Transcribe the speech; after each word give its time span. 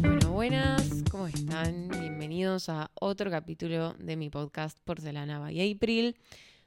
Bueno, 0.00 0.32
buenas, 0.32 1.04
¿cómo 1.08 1.28
están? 1.28 1.88
Bienvenidos 1.88 2.68
a 2.68 2.90
otro 2.94 3.30
capítulo 3.30 3.94
de 3.94 4.16
mi 4.16 4.28
podcast 4.28 4.76
Porcelana 4.82 5.38
by 5.38 5.72
April. 5.72 6.16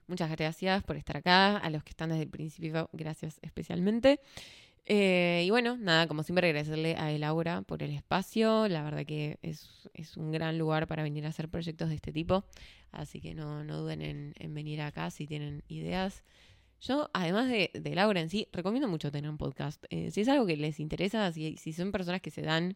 Muchas 0.07 0.31
gracias 0.31 0.81
por 0.83 0.95
estar 0.95 1.17
acá. 1.17 1.57
A 1.57 1.69
los 1.69 1.83
que 1.83 1.89
están 1.89 2.09
desde 2.09 2.23
el 2.23 2.29
principio, 2.29 2.89
gracias 2.93 3.37
especialmente. 3.41 4.21
Eh, 4.85 5.43
y 5.45 5.49
bueno, 5.49 5.75
nada, 5.75 6.07
como 6.07 6.23
siempre 6.23 6.47
agradecerle 6.47 6.95
a 6.95 7.11
Elaura 7.11 7.63
por 7.63 7.83
el 7.83 7.91
espacio. 7.91 8.69
La 8.69 8.83
verdad 8.83 9.05
que 9.05 9.37
es, 9.41 9.89
un 10.15 10.31
gran 10.31 10.57
lugar 10.57 10.87
para 10.87 11.03
venir 11.03 11.25
a 11.25 11.29
hacer 11.29 11.49
proyectos 11.49 11.89
de 11.89 11.95
este 11.95 12.13
tipo. 12.13 12.45
Así 12.93 13.19
que 13.19 13.33
no, 13.33 13.65
no 13.65 13.77
duden 13.77 14.01
en, 14.01 14.33
en 14.37 14.53
venir 14.53 14.81
acá 14.81 15.11
si 15.11 15.27
tienen 15.27 15.63
ideas. 15.67 16.23
Yo, 16.81 17.09
además 17.13 17.47
de, 17.47 17.69
de, 17.73 17.95
Laura 17.95 18.21
en 18.21 18.29
sí, 18.29 18.47
recomiendo 18.51 18.87
mucho 18.87 19.11
tener 19.11 19.29
un 19.29 19.37
podcast. 19.37 19.83
Eh, 19.91 20.09
si 20.11 20.21
es 20.21 20.27
algo 20.27 20.47
que 20.47 20.57
les 20.57 20.79
interesa, 20.79 21.31
si, 21.31 21.55
si 21.57 21.73
son 21.73 21.91
personas 21.91 22.21
que 22.21 22.31
se 22.31 22.41
dan 22.41 22.75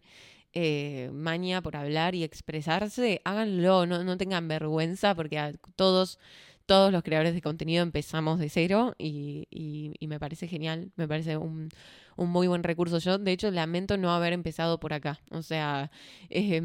eh, 0.54 1.10
maña 1.12 1.62
por 1.62 1.76
hablar 1.76 2.14
y 2.14 2.24
expresarse, 2.24 3.22
háganlo, 3.26 3.88
no, 3.88 4.04
no 4.04 4.18
tengan 4.18 4.48
vergüenza, 4.48 5.16
porque 5.16 5.40
a 5.40 5.54
todos 5.76 6.20
todos 6.66 6.92
los 6.92 7.04
creadores 7.04 7.34
de 7.34 7.42
contenido 7.42 7.84
empezamos 7.84 8.40
de 8.40 8.50
cero 8.50 8.96
y, 8.98 9.48
y, 9.52 10.08
me 10.08 10.20
parece 10.20 10.48
genial, 10.48 10.92
me 10.96 11.08
parece 11.08 11.38
un, 11.38 11.70
un, 12.16 12.30
muy 12.30 12.48
buen 12.48 12.64
recurso. 12.64 13.00
Yo, 13.00 13.18
de 13.18 13.32
hecho, 13.32 13.52
lamento 13.52 13.98
no 13.98 14.12
haber 14.12 14.34
empezado 14.34 14.80
por 14.80 14.94
acá. 14.94 15.20
O 15.32 15.42
sea, 15.42 15.92
eh, 16.30 16.62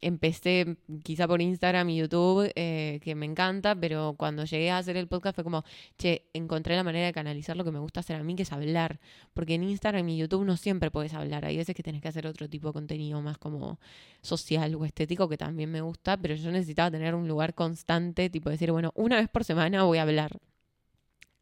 empecé 0.00 0.76
quizá 1.02 1.26
por 1.28 1.40
Instagram 1.40 1.88
y 1.90 1.96
YouTube, 1.98 2.50
eh, 2.54 3.00
que 3.02 3.14
me 3.14 3.26
encanta, 3.26 3.74
pero 3.74 4.14
cuando 4.16 4.44
llegué 4.44 4.70
a 4.70 4.78
hacer 4.78 4.96
el 4.96 5.06
podcast 5.08 5.34
fue 5.34 5.44
como, 5.44 5.64
che, 5.98 6.26
encontré 6.32 6.76
la 6.76 6.84
manera 6.84 7.06
de 7.06 7.12
canalizar 7.12 7.56
lo 7.56 7.64
que 7.64 7.70
me 7.70 7.78
gusta 7.78 8.00
hacer 8.00 8.16
a 8.16 8.22
mí, 8.22 8.34
que 8.34 8.42
es 8.42 8.52
hablar. 8.52 9.00
Porque 9.32 9.54
en 9.54 9.64
Instagram 9.64 10.08
y 10.08 10.16
YouTube 10.18 10.44
no 10.44 10.56
siempre 10.56 10.90
puedes 10.90 11.14
hablar. 11.14 11.44
Hay 11.44 11.56
veces 11.56 11.74
que 11.74 11.82
tenés 11.82 12.02
que 12.02 12.08
hacer 12.08 12.26
otro 12.26 12.48
tipo 12.48 12.68
de 12.68 12.72
contenido 12.74 13.20
más 13.22 13.38
como 13.38 13.78
social 14.22 14.74
o 14.74 14.84
estético, 14.84 15.28
que 15.28 15.36
también 15.36 15.70
me 15.70 15.80
gusta, 15.80 16.16
pero 16.16 16.34
yo 16.34 16.50
necesitaba 16.50 16.90
tener 16.90 17.14
un 17.14 17.28
lugar 17.28 17.54
constante, 17.54 18.30
tipo 18.30 18.50
decir, 18.50 18.72
bueno, 18.72 18.92
una 18.94 19.16
vez 19.16 19.28
por 19.28 19.44
semana 19.44 19.84
voy 19.84 19.98
a 19.98 20.02
hablar. 20.02 20.38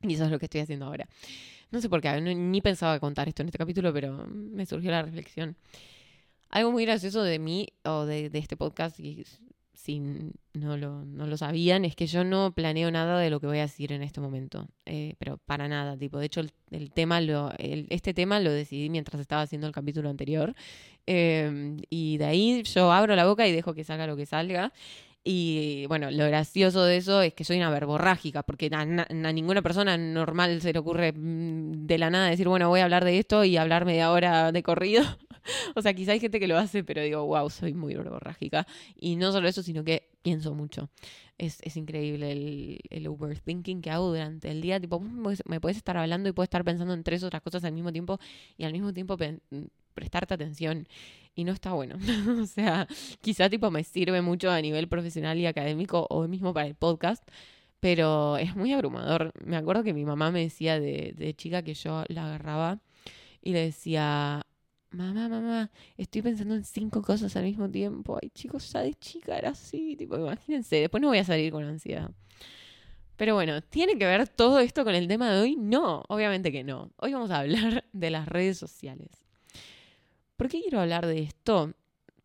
Y 0.02 0.14
eso 0.14 0.24
es 0.24 0.30
lo 0.30 0.38
que 0.38 0.46
estoy 0.46 0.60
haciendo 0.60 0.86
ahora. 0.86 1.08
No 1.72 1.80
sé 1.80 1.88
por 1.88 2.02
qué, 2.02 2.20
ni 2.20 2.60
pensaba 2.60 3.00
contar 3.00 3.28
esto 3.28 3.42
en 3.42 3.48
este 3.48 3.56
capítulo, 3.58 3.92
pero 3.94 4.26
me 4.28 4.66
surgió 4.66 4.90
la 4.90 5.02
reflexión. 5.02 5.56
Algo 6.50 6.70
muy 6.70 6.84
gracioso 6.84 7.22
de 7.22 7.38
mí 7.38 7.66
o 7.84 8.04
de, 8.04 8.30
este 8.34 8.58
podcast, 8.58 9.00
y 9.00 9.24
si 9.72 9.98
no 10.52 10.76
lo, 10.76 11.02
no 11.06 11.26
lo, 11.26 11.38
sabían, 11.38 11.86
es 11.86 11.96
que 11.96 12.06
yo 12.06 12.24
no 12.24 12.52
planeo 12.52 12.90
nada 12.90 13.18
de 13.18 13.30
lo 13.30 13.40
que 13.40 13.46
voy 13.46 13.56
a 13.56 13.62
decir 13.62 13.90
en 13.90 14.02
este 14.02 14.20
momento. 14.20 14.68
Eh, 14.84 15.14
pero 15.18 15.38
para 15.38 15.66
nada, 15.66 15.96
tipo, 15.96 16.18
de 16.18 16.26
hecho 16.26 16.42
el, 16.70 16.90
tema 16.92 17.22
lo, 17.22 17.50
este 17.58 18.12
tema 18.12 18.38
lo 18.38 18.52
decidí 18.52 18.90
mientras 18.90 19.18
estaba 19.18 19.40
haciendo 19.40 19.66
el 19.66 19.72
capítulo 19.72 20.10
anterior. 20.10 20.54
Eh, 21.06 21.78
y 21.88 22.18
de 22.18 22.24
ahí 22.26 22.62
yo 22.64 22.92
abro 22.92 23.16
la 23.16 23.26
boca 23.26 23.48
y 23.48 23.52
dejo 23.52 23.72
que 23.72 23.82
salga 23.82 24.06
lo 24.06 24.14
que 24.14 24.26
salga. 24.26 24.74
Y 25.24 25.86
bueno, 25.86 26.10
lo 26.10 26.26
gracioso 26.26 26.82
de 26.84 26.96
eso 26.96 27.22
es 27.22 27.32
que 27.34 27.44
soy 27.44 27.58
una 27.58 27.70
verborrágica, 27.70 28.42
porque 28.42 28.68
a, 28.72 28.84
ninguna 29.32 29.62
persona 29.62 29.96
normal 29.96 30.60
se 30.60 30.72
le 30.72 30.78
ocurre 30.80 31.12
mm, 31.12 31.86
de 31.86 31.98
la 31.98 32.10
nada 32.10 32.28
decir, 32.28 32.48
bueno, 32.48 32.68
voy 32.68 32.80
a 32.80 32.84
hablar 32.84 33.04
de 33.04 33.18
esto 33.18 33.44
y 33.44 33.56
hablar 33.56 33.84
media 33.84 34.10
hora 34.10 34.50
de 34.50 34.62
corrido. 34.64 35.04
o 35.76 35.82
sea, 35.82 35.94
quizá 35.94 36.12
hay 36.12 36.20
gente 36.20 36.40
que 36.40 36.48
lo 36.48 36.58
hace, 36.58 36.82
pero 36.82 37.02
digo, 37.02 37.24
wow, 37.24 37.48
soy 37.50 37.72
muy 37.72 37.94
verborrágica. 37.94 38.66
Y 38.96 39.14
no 39.14 39.30
solo 39.30 39.46
eso, 39.46 39.62
sino 39.62 39.84
que 39.84 40.10
pienso 40.22 40.54
mucho. 40.54 40.90
Es, 41.38 41.58
es 41.62 41.76
increíble 41.76 42.32
el, 42.32 42.80
el, 42.90 43.06
overthinking 43.06 43.80
que 43.80 43.90
hago 43.90 44.08
durante 44.08 44.50
el 44.50 44.60
día. 44.60 44.80
Tipo, 44.80 45.00
me 45.00 45.60
puedes 45.60 45.76
estar 45.76 45.96
hablando 45.96 46.28
y 46.28 46.32
puedes 46.32 46.46
estar 46.48 46.64
pensando 46.64 46.94
en 46.94 47.04
tres 47.04 47.22
otras 47.22 47.42
cosas 47.42 47.62
al 47.64 47.72
mismo 47.72 47.92
tiempo 47.92 48.18
y 48.56 48.64
al 48.64 48.72
mismo 48.72 48.92
tiempo 48.92 49.16
prestarte 49.92 50.34
atención 50.34 50.86
y 51.34 51.44
no 51.44 51.52
está 51.52 51.72
bueno. 51.72 51.96
o 52.42 52.46
sea, 52.46 52.86
quizá 53.20 53.48
tipo 53.48 53.70
me 53.70 53.84
sirve 53.84 54.22
mucho 54.22 54.50
a 54.50 54.60
nivel 54.60 54.88
profesional 54.88 55.38
y 55.38 55.46
académico 55.46 56.06
o 56.10 56.26
mismo 56.28 56.54
para 56.54 56.66
el 56.66 56.74
podcast, 56.74 57.26
pero 57.80 58.36
es 58.38 58.56
muy 58.56 58.72
abrumador. 58.72 59.32
Me 59.44 59.56
acuerdo 59.56 59.82
que 59.82 59.94
mi 59.94 60.04
mamá 60.04 60.30
me 60.30 60.40
decía 60.40 60.80
de, 60.80 61.14
de 61.16 61.34
chica 61.34 61.62
que 61.62 61.74
yo 61.74 62.04
la 62.08 62.26
agarraba 62.26 62.80
y 63.40 63.52
le 63.52 63.60
decía, 63.66 64.46
mamá, 64.90 65.28
mamá, 65.28 65.70
estoy 65.96 66.22
pensando 66.22 66.54
en 66.54 66.64
cinco 66.64 67.02
cosas 67.02 67.36
al 67.36 67.44
mismo 67.44 67.68
tiempo. 67.70 68.18
Ay, 68.22 68.30
chicos, 68.30 68.72
ya 68.72 68.80
de 68.80 68.94
chica 68.94 69.36
era 69.38 69.50
así, 69.50 69.96
tipo, 69.96 70.16
imagínense, 70.16 70.76
después 70.76 71.00
no 71.00 71.08
voy 71.08 71.18
a 71.18 71.24
salir 71.24 71.52
con 71.52 71.64
ansiedad. 71.64 72.10
Pero 73.16 73.34
bueno, 73.34 73.60
¿tiene 73.62 73.98
que 73.98 74.06
ver 74.06 74.28
todo 74.28 74.58
esto 74.60 74.84
con 74.84 74.94
el 74.94 75.06
tema 75.08 75.30
de 75.30 75.40
hoy? 75.40 75.56
No, 75.56 76.02
obviamente 76.08 76.50
que 76.50 76.64
no. 76.64 76.90
Hoy 76.96 77.12
vamos 77.12 77.30
a 77.30 77.38
hablar 77.40 77.84
de 77.92 78.10
las 78.10 78.26
redes 78.26 78.58
sociales. 78.58 79.21
¿Por 80.42 80.50
qué 80.50 80.60
quiero 80.60 80.80
hablar 80.80 81.06
de 81.06 81.20
esto? 81.20 81.72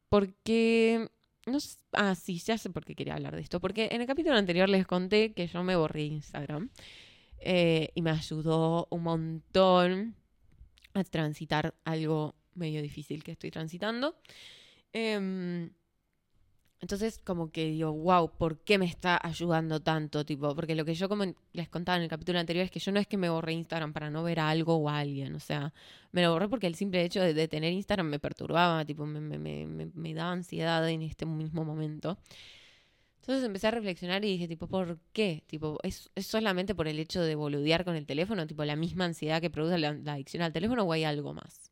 Porque... 0.10 1.08
No 1.46 1.60
sé, 1.60 1.78
ah, 1.94 2.16
sí, 2.16 2.40
ya 2.40 2.58
sé 2.58 2.72
por 2.72 2.84
qué 2.84 2.96
quería 2.96 3.14
hablar 3.14 3.36
de 3.36 3.44
esto. 3.44 3.60
Porque 3.60 3.90
en 3.92 4.02
el 4.02 4.08
capítulo 4.08 4.36
anterior 4.36 4.68
les 4.68 4.88
conté 4.88 5.34
que 5.34 5.46
yo 5.46 5.62
me 5.62 5.76
borré 5.76 6.06
Instagram. 6.06 6.72
Eh, 7.38 7.90
y 7.94 8.02
me 8.02 8.10
ayudó 8.10 8.88
un 8.90 9.04
montón 9.04 10.16
a 10.96 11.04
transitar 11.04 11.76
algo 11.84 12.34
medio 12.56 12.82
difícil 12.82 13.24
que 13.24 13.34
estoy 13.34 13.52
transitando. 13.52 14.16
Eh, 14.94 15.70
entonces, 16.80 17.20
como 17.24 17.52
que 17.52 17.66
digo, 17.66 17.92
wow, 17.92 18.30
¿por 18.38 18.60
qué 18.60 18.78
me 18.78 18.86
está 18.86 19.20
ayudando 19.22 19.80
tanto? 19.82 20.24
Tipo, 20.26 20.56
porque 20.56 20.76
lo 20.76 20.86
que 20.86 20.94
yo 20.94 21.10
como 21.10 21.26
les 21.54 21.70
contaba 21.70 21.98
en 21.98 22.04
el 22.04 22.10
capítulo 22.10 22.38
anterior 22.40 22.66
es 22.66 22.72
que 22.72 22.80
yo 22.80 22.92
no 22.92 23.00
es 23.00 23.08
que 23.08 23.18
me 23.18 23.30
borré 23.30 23.54
Instagram 23.54 23.94
para 23.94 24.12
no 24.12 24.22
ver 24.24 24.40
a 24.40 24.50
algo 24.50 24.76
o 24.76 24.88
a 24.88 25.00
alguien. 25.00 25.34
O 25.34 25.40
sea, 25.40 25.74
me 26.12 26.22
lo 26.22 26.32
borré 26.34 26.48
porque 26.48 26.68
el 26.68 26.76
simple 26.76 27.04
hecho 27.04 27.22
de, 27.22 27.48
tener 27.48 27.74
Instagram 27.74 28.08
me 28.08 28.20
perturbaba, 28.20 28.86
tipo, 28.86 29.08
me, 29.08 29.20
me, 29.20 29.38
me, 29.40 29.88
me, 29.94 30.14
daba 30.14 30.32
ansiedad 30.34 30.88
en 30.88 31.02
este 31.02 31.26
mismo 31.26 31.66
momento. 31.66 32.20
Entonces 33.22 33.44
empecé 33.44 33.68
a 33.68 33.72
reflexionar 33.72 34.24
y 34.24 34.30
dije, 34.30 34.48
tipo, 34.48 34.68
¿por 34.68 35.00
qué? 35.14 35.44
Tipo, 35.48 35.80
¿es, 35.84 36.12
¿es 36.16 36.28
solamente 36.28 36.76
por 36.76 36.88
el 36.88 37.00
hecho 37.00 37.22
de 37.22 37.36
boludear 37.36 37.86
con 37.86 37.96
el 37.96 38.06
teléfono? 38.06 38.46
Tipo, 38.48 38.64
la 38.66 38.76
misma 38.76 39.06
ansiedad 39.06 39.42
que 39.42 39.50
produce 39.50 39.78
la 39.80 39.90
adicción 39.90 40.44
al 40.44 40.54
teléfono 40.54 40.84
o 40.84 40.92
hay 40.94 41.04
algo 41.06 41.34
más? 41.34 41.72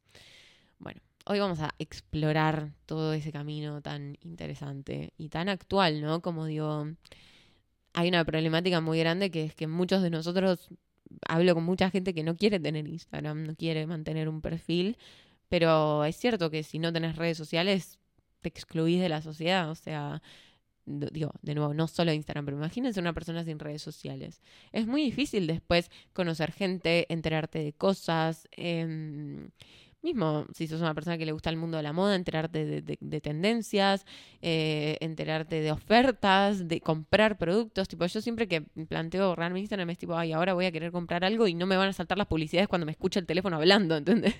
Bueno, 0.79 0.99
hoy 1.25 1.39
vamos 1.39 1.59
a 1.59 1.73
explorar 1.79 2.71
todo 2.85 3.13
ese 3.13 3.31
camino 3.31 3.81
tan 3.81 4.17
interesante 4.21 5.13
y 5.17 5.29
tan 5.29 5.49
actual, 5.49 6.01
¿no? 6.01 6.21
Como 6.21 6.45
digo, 6.45 6.87
hay 7.93 8.09
una 8.09 8.23
problemática 8.25 8.81
muy 8.81 8.99
grande 8.99 9.31
que 9.31 9.43
es 9.45 9.55
que 9.55 9.67
muchos 9.67 10.03
de 10.03 10.09
nosotros, 10.11 10.69
hablo 11.27 11.55
con 11.55 11.63
mucha 11.63 11.89
gente 11.89 12.13
que 12.13 12.23
no 12.23 12.35
quiere 12.37 12.59
tener 12.59 12.87
Instagram, 12.87 13.43
no 13.43 13.55
quiere 13.55 13.87
mantener 13.87 14.29
un 14.29 14.41
perfil, 14.41 14.97
pero 15.49 16.05
es 16.05 16.15
cierto 16.15 16.49
que 16.51 16.63
si 16.63 16.79
no 16.79 16.93
tenés 16.93 17.15
redes 17.15 17.37
sociales, 17.37 17.99
te 18.41 18.49
excluís 18.49 19.01
de 19.01 19.09
la 19.09 19.21
sociedad, 19.21 19.69
o 19.71 19.75
sea, 19.75 20.21
digo, 20.85 21.31
de 21.41 21.55
nuevo, 21.55 21.73
no 21.73 21.87
solo 21.87 22.13
Instagram, 22.13 22.45
pero 22.45 22.57
imagínense 22.57 22.99
una 22.99 23.13
persona 23.13 23.43
sin 23.43 23.57
redes 23.57 23.81
sociales. 23.81 24.41
Es 24.71 24.85
muy 24.85 25.03
difícil 25.03 25.47
después 25.47 25.89
conocer 26.13 26.51
gente, 26.51 27.11
enterarte 27.11 27.59
de 27.59 27.73
cosas. 27.73 28.47
Eh, 28.51 29.49
mismo 30.05 30.45
si 30.53 30.67
sos 30.67 30.79
una 30.79 30.93
persona 30.93 31.17
que 31.17 31.25
le 31.25 31.31
gusta 31.31 31.49
el 31.49 31.57
mundo 31.57 31.77
de 31.77 31.83
la 31.83 31.91
moda, 31.91 32.15
enterarte 32.15 32.63
de, 32.63 32.81
de, 32.81 32.97
de 33.01 33.21
tendencias, 33.21 34.05
eh, 34.41 34.97
enterarte 35.01 35.59
de 35.61 35.71
ofertas, 35.71 36.67
de 36.67 36.79
comprar 36.79 37.37
productos. 37.37 37.87
Tipo, 37.87 38.05
yo 38.05 38.21
siempre 38.21 38.47
que 38.47 38.61
planteo 38.61 39.29
borrar 39.29 39.51
mi 39.51 39.59
Instagram 39.61 39.89
es 39.89 39.97
tipo, 39.97 40.15
ay, 40.15 40.31
ahora 40.31 40.53
voy 40.53 40.65
a 40.65 40.71
querer 40.71 40.91
comprar 40.91 41.25
algo 41.25 41.47
y 41.47 41.55
no 41.55 41.65
me 41.65 41.75
van 41.75 41.89
a 41.89 41.93
saltar 41.93 42.17
las 42.17 42.27
publicidades 42.27 42.67
cuando 42.67 42.85
me 42.85 42.91
escucha 42.91 43.19
el 43.19 43.25
teléfono 43.25 43.57
hablando, 43.57 43.97
¿entendés? 43.97 44.35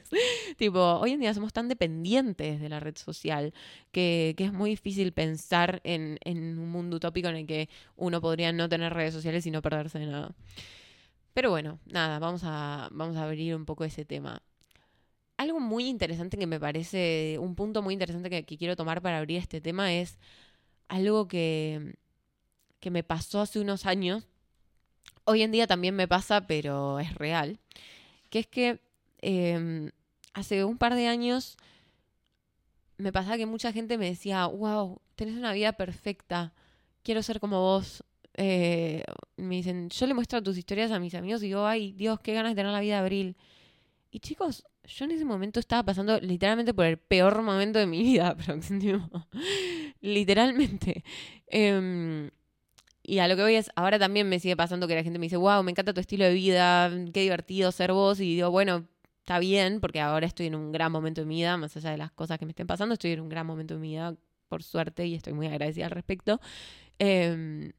tipo, 0.57 0.79
hoy 0.79 1.11
en 1.11 1.19
día 1.19 1.33
somos 1.33 1.51
tan 1.51 1.67
dependientes 1.67 2.61
de 2.61 2.69
la 2.69 2.79
red 2.79 2.95
social 2.95 3.53
que, 3.91 4.35
que 4.37 4.45
es 4.45 4.53
muy 4.53 4.69
difícil 4.69 5.11
pensar 5.11 5.81
en, 5.83 6.19
en 6.23 6.59
un 6.59 6.69
mundo 6.69 6.97
utópico 6.97 7.27
en 7.27 7.37
el 7.37 7.47
que 7.47 7.69
uno 7.95 8.21
podría 8.21 8.53
no 8.53 8.69
tener 8.69 8.93
redes 8.93 9.13
sociales 9.13 9.45
y 9.47 9.51
no 9.51 9.61
perderse 9.61 9.99
de 9.99 10.05
nada. 10.05 10.35
Pero 11.33 11.49
bueno, 11.49 11.79
nada, 11.85 12.19
vamos 12.19 12.43
a, 12.45 12.87
vamos 12.91 13.17
a 13.17 13.23
abrir 13.23 13.55
un 13.55 13.65
poco 13.65 13.83
ese 13.83 14.05
tema 14.05 14.41
algo 15.37 15.59
muy 15.59 15.87
interesante 15.87 16.37
que 16.37 16.47
me 16.47 16.59
parece, 16.59 17.37
un 17.39 17.55
punto 17.55 17.81
muy 17.81 17.93
interesante 17.93 18.29
que, 18.29 18.57
quiero 18.57 18.75
tomar 18.75 19.01
para 19.01 19.17
abrir 19.17 19.37
este 19.37 19.61
tema 19.61 19.93
es 19.93 20.17
algo 20.87 21.27
que, 21.27 21.95
que 22.79 22.91
me 22.91 23.03
pasó 23.03 23.41
hace 23.41 23.59
unos 23.59 23.85
años. 23.85 24.27
Hoy 25.25 25.41
en 25.41 25.51
día 25.51 25.67
también 25.67 25.95
me 25.95 26.07
pasa, 26.07 26.47
pero 26.47 26.99
es 26.99 27.13
real. 27.15 27.59
Que 28.29 28.39
es 28.39 28.47
que 28.47 28.79
eh, 29.21 29.91
hace 30.33 30.63
un 30.63 30.77
par 30.77 30.95
de 30.95 31.07
años 31.07 31.57
me 32.97 33.11
pasaba 33.11 33.37
que 33.37 33.45
mucha 33.45 33.71
gente 33.71 33.97
me 33.97 34.05
decía, 34.05 34.45
wow, 34.45 35.01
tenés 35.15 35.35
una 35.35 35.53
vida 35.53 35.73
perfecta, 35.73 36.53
quiero 37.03 37.23
ser 37.23 37.39
como 37.39 37.61
vos. 37.61 38.03
Eh, 38.37 39.03
me 39.37 39.55
dicen, 39.55 39.89
yo 39.89 40.07
le 40.07 40.13
muestro 40.13 40.43
tus 40.43 40.57
historias 40.57 40.91
a 40.91 40.99
mis 40.99 41.15
amigos 41.15 41.41
y 41.41 41.47
digo, 41.47 41.65
ay, 41.65 41.93
Dios, 41.93 42.19
qué 42.19 42.33
ganas 42.33 42.51
de 42.51 42.55
tener 42.55 42.71
la 42.71 42.81
vida 42.81 42.95
de 42.95 43.01
Abril. 43.01 43.37
Y 44.11 44.19
chicos, 44.19 44.65
yo 44.87 45.05
en 45.05 45.11
ese 45.11 45.25
momento 45.25 45.59
estaba 45.59 45.83
pasando 45.83 46.19
literalmente 46.19 46.73
por 46.73 46.85
el 46.85 46.97
peor 46.97 47.41
momento 47.41 47.79
de 47.79 47.85
mi 47.85 48.01
vida, 48.01 48.35
próximo. 48.45 49.09
literalmente. 50.01 51.03
Eh, 51.47 52.29
y 53.07 53.19
a 53.19 53.27
lo 53.27 53.35
que 53.35 53.43
voy 53.43 53.55
es, 53.55 53.69
ahora 53.75 53.99
también 53.99 54.27
me 54.27 54.39
sigue 54.39 54.57
pasando 54.57 54.87
que 54.87 54.95
la 54.95 55.03
gente 55.03 55.19
me 55.19 55.27
dice, 55.27 55.37
wow, 55.37 55.61
me 55.61 55.71
encanta 55.71 55.93
tu 55.93 56.01
estilo 56.01 56.25
de 56.25 56.33
vida, 56.33 56.89
qué 57.13 57.21
divertido 57.21 57.71
ser 57.71 57.91
vos. 57.93 58.19
Y 58.19 58.35
digo, 58.35 58.49
bueno, 58.49 58.87
está 59.19 59.37
bien, 59.37 59.79
porque 59.79 60.01
ahora 60.01 60.25
estoy 60.25 60.47
en 60.47 60.55
un 60.55 60.71
gran 60.71 60.91
momento 60.91 61.21
de 61.21 61.27
mi 61.27 61.35
vida, 61.35 61.55
más 61.57 61.77
allá 61.77 61.91
de 61.91 61.97
las 61.97 62.11
cosas 62.11 62.39
que 62.39 62.45
me 62.45 62.51
estén 62.51 62.65
pasando, 62.65 62.93
estoy 62.93 63.11
en 63.11 63.21
un 63.21 63.29
gran 63.29 63.45
momento 63.45 63.75
de 63.75 63.79
mi 63.79 63.89
vida, 63.89 64.15
por 64.49 64.63
suerte, 64.63 65.05
y 65.05 65.13
estoy 65.13 65.33
muy 65.33 65.45
agradecida 65.47 65.85
al 65.85 65.91
respecto. 65.91 66.41
Em, 66.97 67.73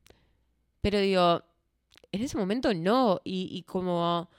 pero 0.81 1.01
digo, 1.01 1.43
en 2.13 2.23
ese 2.23 2.39
momento 2.39 2.73
no, 2.73 3.21
y, 3.25 3.63
como 3.65 4.31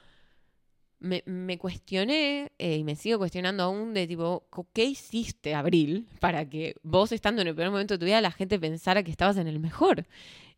me, 1.00 1.58
cuestioné 1.58 2.52
eh, 2.58 2.78
y 2.78 2.84
me 2.84 2.96
sigo 2.96 3.20
cuestionando 3.20 3.64
aún 3.64 3.94
de 3.94 4.08
tipo, 4.08 4.48
¿qué 4.74 4.86
hiciste, 4.86 5.54
Abril, 5.54 6.08
para 6.20 6.50
que 6.50 6.76
vos 6.84 7.12
estando 7.12 7.42
en 7.42 7.50
el 7.50 7.56
peor 7.56 7.72
momento 7.72 7.94
de 7.94 8.00
tu 8.00 8.06
vida 8.06 8.22
la 8.22 8.32
gente 8.32 8.60
pensara 8.60 9.04
que 9.04 9.12
estabas 9.12 9.38
en 9.38 9.48
el 9.48 9.60
mejor? 9.60 10.08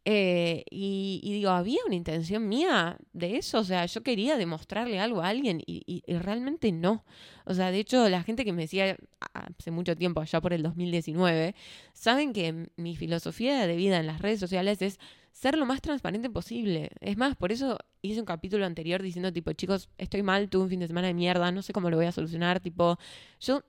Eh, 0.05 0.63
y, 0.71 1.19
digo, 1.23 1.51
¿había 1.51 1.79
una 1.85 1.95
intención 1.95 2.47
mía 2.47 2.97
de 3.13 3.37
eso? 3.37 3.59
O 3.59 3.63
sea, 3.63 3.85
yo 3.85 4.01
quería 4.01 4.37
demostrarle 4.37 4.99
algo 4.99 5.21
a 5.21 5.27
alguien 5.27 5.61
y, 5.65 6.03
realmente 6.07 6.71
no. 6.71 7.03
O 7.45 7.53
sea, 7.53 7.71
de 7.71 7.79
hecho, 7.79 8.07
la 8.09 8.23
gente 8.23 8.45
que 8.45 8.53
me 8.53 8.63
decía 8.63 8.97
hace 9.33 9.71
mucho 9.71 9.95
tiempo, 9.95 10.21
allá 10.21 10.39
por 10.41 10.53
el 10.53 10.63
2019, 10.63 11.53
saben 11.93 12.33
que 12.33 12.69
mi 12.77 12.95
filosofía 12.95 13.67
de 13.67 13.75
vida 13.75 13.99
en 13.99 14.07
las 14.07 14.21
redes 14.21 14.39
sociales 14.39 14.81
es 14.81 14.99
ser 15.31 15.57
lo 15.57 15.65
más 15.65 15.81
transparente 15.81 16.29
posible. 16.29 16.89
Es 16.99 17.17
más, 17.17 17.35
por 17.35 17.51
eso 17.51 17.77
hice 18.01 18.19
un 18.19 18.25
capítulo 18.25 18.65
anterior 18.65 19.01
diciendo 19.01 19.31
tipo, 19.31 19.51
chicos, 19.53 19.89
estoy 19.97 20.23
mal, 20.23 20.49
tuve 20.49 20.63
un 20.63 20.69
fin 20.69 20.79
de 20.79 20.87
semana 20.87 21.07
de 21.07 21.13
mierda, 21.13 21.51
no 21.51 21.61
sé 21.61 21.73
cómo 21.73 21.89
lo 21.89 21.97
voy 21.97 22.05
a 22.05 22.11
solucionar, 22.11 22.59
tipo, 22.59 22.97
yo 23.39 23.63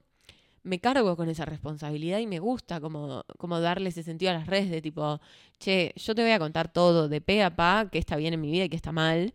me 0.62 0.78
cargo 0.78 1.16
con 1.16 1.28
esa 1.28 1.44
responsabilidad 1.44 2.18
y 2.18 2.26
me 2.26 2.38
gusta 2.38 2.80
como, 2.80 3.24
como 3.38 3.60
darle 3.60 3.88
ese 3.88 4.02
sentido 4.02 4.30
a 4.30 4.34
las 4.34 4.46
redes 4.46 4.70
de 4.70 4.82
tipo, 4.82 5.20
che, 5.58 5.92
yo 5.96 6.14
te 6.14 6.22
voy 6.22 6.32
a 6.32 6.38
contar 6.38 6.72
todo 6.72 7.08
de 7.08 7.20
pe 7.20 7.42
a 7.42 7.54
pa, 7.56 7.88
que 7.90 7.98
está 7.98 8.16
bien 8.16 8.34
en 8.34 8.40
mi 8.40 8.50
vida 8.50 8.64
y 8.64 8.68
que 8.68 8.76
está 8.76 8.92
mal. 8.92 9.32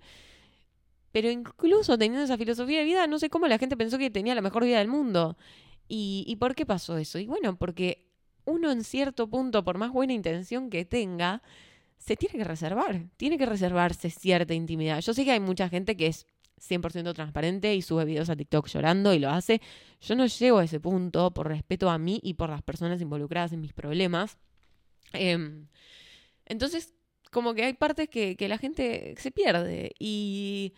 Pero 1.12 1.32
incluso 1.32 1.98
teniendo 1.98 2.26
esa 2.26 2.38
filosofía 2.38 2.80
de 2.80 2.86
vida, 2.86 3.08
no 3.08 3.20
sé 3.20 3.30
cómo 3.30 3.48
la 3.48 3.58
gente 3.58 3.78
pensó 3.78 3.98
que 3.98 4.10
tenía 4.10 4.36
la 4.36 4.42
mejor 4.42 4.66
vida 4.66 4.80
del 4.80 4.90
mundo. 4.90 5.38
¿Y, 5.88 6.26
y 6.28 6.36
por 6.36 6.56
qué 6.56 6.66
pasó 6.66 6.98
eso? 6.98 7.20
Y 7.20 7.26
bueno, 7.26 7.56
porque 7.58 8.12
uno 8.44 8.72
en 8.72 8.84
cierto 8.84 9.28
punto, 9.30 9.64
por 9.64 9.78
más 9.78 9.92
buena 9.92 10.14
intención 10.14 10.70
que 10.70 10.86
tenga, 10.86 11.42
se 11.98 12.16
tiene 12.16 12.38
que 12.38 12.44
reservar, 12.44 13.06
tiene 13.18 13.38
que 13.38 13.46
reservarse 13.46 14.10
cierta 14.10 14.54
intimidad. 14.54 15.02
Yo 15.02 15.14
sé 15.14 15.26
que 15.26 15.32
hay 15.32 15.40
mucha 15.40 15.70
gente 15.70 15.98
que 15.98 16.08
es 16.08 16.26
100% 16.62 17.14
transparente 17.14 17.76
y 17.76 17.82
sube 17.82 18.06
videos 18.06 18.30
a 18.30 18.36
TikTok 18.36 18.68
llorando 18.68 19.14
y 19.14 19.20
lo 19.20 19.30
hace. 19.30 19.62
Yo 20.02 20.16
no 20.16 20.26
llego 20.26 20.60
a 20.60 20.64
ese 20.64 20.80
punto 20.80 21.34
por 21.34 21.48
respeto 21.48 21.90
a 21.90 21.98
mí 21.98 22.20
y 22.24 22.36
por 22.36 22.50
las 22.50 22.62
personas 22.62 23.02
involucradas 23.02 23.54
en 23.54 23.62
mis 23.62 23.74
problemas. 23.74 24.38
Em, 25.14 25.68
entonces, 26.46 26.94
como 27.32 27.54
que 27.54 27.66
hay 27.66 27.74
partes 27.74 28.10
que, 28.10 28.38
la 28.48 28.58
gente 28.58 29.16
se 29.18 29.32
pierde. 29.32 29.94
Y 30.00 30.74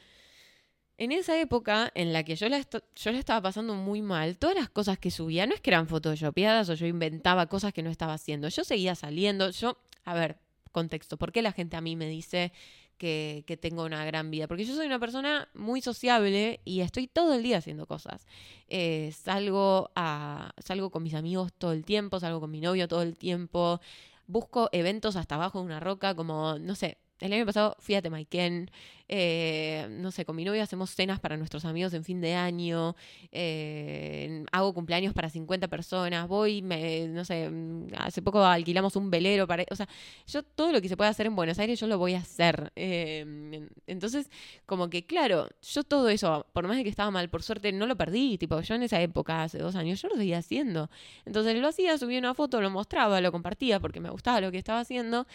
en 0.98 1.12
esa 1.12 1.40
época 1.40 1.92
en 1.94 2.14
la 2.14 2.24
que 2.24 2.36
yo 2.36 2.50
la, 2.50 2.66
yo 2.96 3.12
la 3.12 3.20
estaba 3.20 3.42
pasando 3.42 3.76
muy 3.76 4.02
mal, 4.02 4.38
todas 4.38 4.56
las 4.56 4.70
cosas 4.70 4.98
que 4.98 5.12
subía 5.12 5.46
no 5.46 5.54
es 5.54 5.62
que 5.62 5.70
eran 5.70 5.88
photoshopeadas 5.88 6.70
o 6.70 6.74
yo 6.74 6.88
inventaba 6.88 7.48
cosas 7.48 7.74
que 7.74 7.84
no 7.84 7.90
estaba 7.90 8.14
haciendo. 8.14 8.50
Yo 8.50 8.64
seguía 8.64 8.96
saliendo. 8.96 9.52
Yo, 9.52 9.78
a 10.04 10.14
ver, 10.14 10.40
contexto, 10.72 11.18
¿por 11.18 11.32
qué 11.32 11.42
la 11.42 11.52
gente 11.52 11.78
a 11.78 11.82
mí 11.82 11.96
me 11.96 12.08
dice 12.08 12.52
que, 12.98 13.58
tengo 13.62 13.84
una 13.84 14.04
gran 14.06 14.32
vida. 14.32 14.48
Porque 14.48 14.66
yo 14.66 14.76
soy 14.76 14.88
una 14.88 15.00
persona 15.00 15.48
muy 15.54 15.82
sociable 15.82 16.60
y 16.66 16.82
estoy 16.82 17.08
todo 17.08 17.34
el 17.34 17.44
día 17.44 17.58
haciendo 17.58 17.86
cosas. 17.86 18.26
Eh, 18.68 19.14
salgo, 19.16 19.92
salgo 19.96 20.90
con 20.90 21.04
mis 21.04 21.14
amigos 21.14 21.54
todo 21.58 21.72
el 21.72 21.86
tiempo, 21.86 22.20
salgo 22.20 22.40
con 22.40 22.52
mi 22.52 22.62
novio 22.62 22.88
todo 22.88 23.02
el 23.02 23.18
tiempo. 23.18 23.80
Busco 24.28 24.70
eventos 24.72 25.16
hasta 25.16 25.36
abajo 25.36 25.60
de 25.60 25.66
una 25.66 25.80
roca, 25.80 26.16
como, 26.16 26.58
no 26.60 26.76
sé, 26.76 26.98
el 27.20 27.34
año 27.34 27.46
pasado 27.46 27.76
fui 27.80 27.96
a 27.96 28.02
Temaiken, 28.02 28.70
eh, 29.10 29.88
no 29.90 30.12
sé, 30.12 30.26
con 30.26 30.36
mi 30.36 30.44
novia 30.44 30.64
hacemos 30.64 30.92
cenas 30.92 31.20
para 31.20 31.38
nuestros 31.38 31.64
amigos 31.66 31.94
en 31.94 32.04
fin 32.04 32.20
de 32.20 32.36
año, 32.36 32.96
eh, 33.32 34.44
hago 34.52 34.74
cumpleaños 34.74 35.14
para 35.14 35.30
50 35.30 35.68
personas, 35.68 36.28
voy, 36.28 36.62
me, 36.62 37.08
no 37.08 37.24
sé, 37.24 37.50
mm, 37.50 37.88
hace 37.98 38.22
poco 38.22 38.44
alquilamos 38.44 38.96
un 38.96 39.10
velero 39.10 39.48
para... 39.48 39.64
O 39.72 39.76
sea, 39.76 39.88
yo 40.28 40.44
todo 40.44 40.72
lo 40.72 40.82
que 40.82 40.90
se 40.90 40.98
puede 40.98 41.10
hacer 41.10 41.26
en 41.28 41.36
Buenos 41.36 41.58
Aires 41.60 41.80
yo 41.80 41.88
lo 41.88 41.98
voy 41.98 42.16
a 42.16 42.20
hacer. 42.20 42.72
Eh, 42.76 43.68
entonces, 43.88 44.30
como 44.66 44.90
que, 44.90 45.06
claro, 45.06 45.48
yo 45.62 45.84
todo 45.84 46.10
eso, 46.10 46.46
por 46.54 46.68
más 46.68 46.78
de 46.78 46.84
que 46.84 46.90
estaba 46.90 47.12
mal, 47.12 47.30
por 47.30 47.44
suerte 47.44 47.72
no 47.72 47.88
lo 47.88 47.96
perdí, 47.96 48.38
tipo, 48.38 48.60
yo 48.62 48.76
en 48.76 48.84
esa 48.84 49.02
época, 49.02 49.44
hace 49.44 49.60
dos 49.60 49.76
años, 49.76 50.02
yo 50.02 50.10
lo 50.10 50.16
seguía 50.16 50.40
haciendo. 50.40 50.90
Entonces 51.26 51.56
lo 51.56 51.68
hacía, 51.68 51.98
subía 51.98 52.20
una 52.20 52.34
foto, 52.34 52.62
lo 52.62 52.70
mostraba, 52.70 53.22
lo 53.22 53.32
compartía 53.32 53.80
porque 53.80 54.00
me 54.00 54.10
gustaba 54.10 54.42
lo 54.42 54.52
que 54.52 54.58
estaba 54.58 54.82
haciendo 54.82 55.28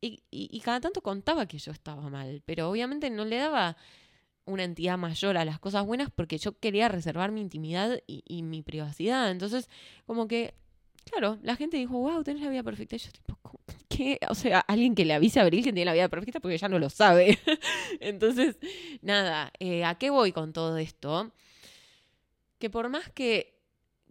y, 0.00 0.60
cada 0.60 0.80
tanto 0.80 1.02
contaba 1.02 1.46
que 1.46 1.58
yo 1.58 1.72
estaba 1.72 2.08
mal, 2.10 2.42
pero 2.44 2.70
obviamente 2.70 3.10
no 3.10 3.24
le 3.24 3.36
daba 3.36 3.76
una 4.44 4.64
entidad 4.64 4.96
mayor 4.98 5.36
a 5.36 5.44
las 5.44 5.58
cosas 5.58 5.84
buenas 5.84 6.10
porque 6.10 6.38
yo 6.38 6.58
quería 6.58 6.88
reservar 6.88 7.32
mi 7.32 7.40
intimidad 7.40 8.00
y, 8.06 8.42
mi 8.42 8.62
privacidad. 8.62 9.30
Entonces, 9.30 9.68
como 10.06 10.28
que, 10.28 10.54
claro, 11.10 11.38
la 11.42 11.56
gente 11.56 11.76
dijo, 11.76 11.98
wow, 11.98 12.22
tenés 12.22 12.42
la 12.42 12.50
vida 12.50 12.62
perfecta. 12.62 12.96
Y 12.96 13.00
yo, 13.00 13.10
tipo, 13.10 13.38
¿qué? 13.88 14.18
O 14.28 14.34
sea, 14.34 14.60
alguien 14.60 14.94
que 14.94 15.04
le 15.04 15.14
avise 15.14 15.40
a 15.40 15.42
Abril 15.42 15.64
que 15.64 15.72
tiene 15.72 15.86
la 15.86 15.94
vida 15.94 16.08
perfecta 16.08 16.40
porque 16.40 16.58
ya 16.58 16.68
no 16.68 16.78
lo 16.78 16.90
sabe. 16.90 17.38
Entonces, 18.00 18.56
nada, 19.02 19.52
eh, 19.58 19.84
¿a 19.84 19.96
qué 19.96 20.10
voy 20.10 20.32
con 20.32 20.52
todo 20.52 20.76
esto? 20.78 21.32
Que 22.58 22.70
por 22.70 22.88
más 22.88 23.10
que, 23.10 23.58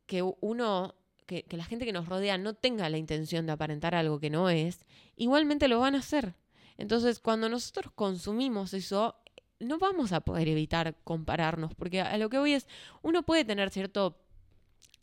que 0.06 0.22
uno 0.22 0.96
que, 1.26 1.46
la 1.50 1.66
gente 1.66 1.86
que 1.86 1.94
nos 1.94 2.08
rodea 2.08 2.38
no 2.38 2.54
tenga 2.54 2.90
la 2.90 2.98
intención 2.98 3.46
de 3.46 3.52
aparentar 3.52 3.96
algo 3.96 4.20
que 4.20 4.30
no 4.30 4.50
es, 4.50 4.86
igualmente 5.16 5.68
lo 5.68 5.80
van 5.80 5.96
a 5.96 6.00
hacer. 6.00 6.36
Entonces, 6.78 7.20
cuando 7.20 7.50
nosotros 7.50 7.92
consumimos 7.96 8.74
eso, 8.74 9.16
no 9.60 9.80
vamos 9.80 10.12
a 10.12 10.22
poder 10.22 10.48
evitar 10.48 10.96
compararnos, 11.04 11.74
porque 11.74 12.02
a 12.02 12.18
lo 12.18 12.30
que 12.30 12.38
voy 12.38 12.54
es, 12.54 12.68
uno 13.02 13.24
puede 13.24 13.46
tener 13.46 13.70
cierto 13.70 14.22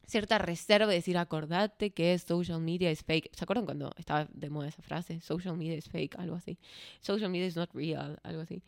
cierta 0.07 0.37
reserva 0.39 0.93
y 0.93 0.97
decir, 0.97 1.17
acordate 1.17 1.91
que 1.91 2.19
social 2.19 2.61
media 2.61 2.91
es 2.91 3.03
fake. 3.03 3.31
¿Se 3.35 3.45
acuerdan 3.45 3.65
cuando 3.65 3.93
estaba 3.97 4.29
de 4.33 4.51
moda 4.51 4.69
esa 4.69 4.83
frase? 4.83 5.21
Social 5.21 5.57
media 5.57 5.75
is 5.75 5.89
fake, 5.89 6.19
algo 6.19 6.37
así. 6.37 6.59
Social 7.01 7.31
media 7.31 7.47
is 7.47 7.57
not 7.57 7.71
real, 7.73 8.19
algo 8.23 8.43
así. 8.43 8.63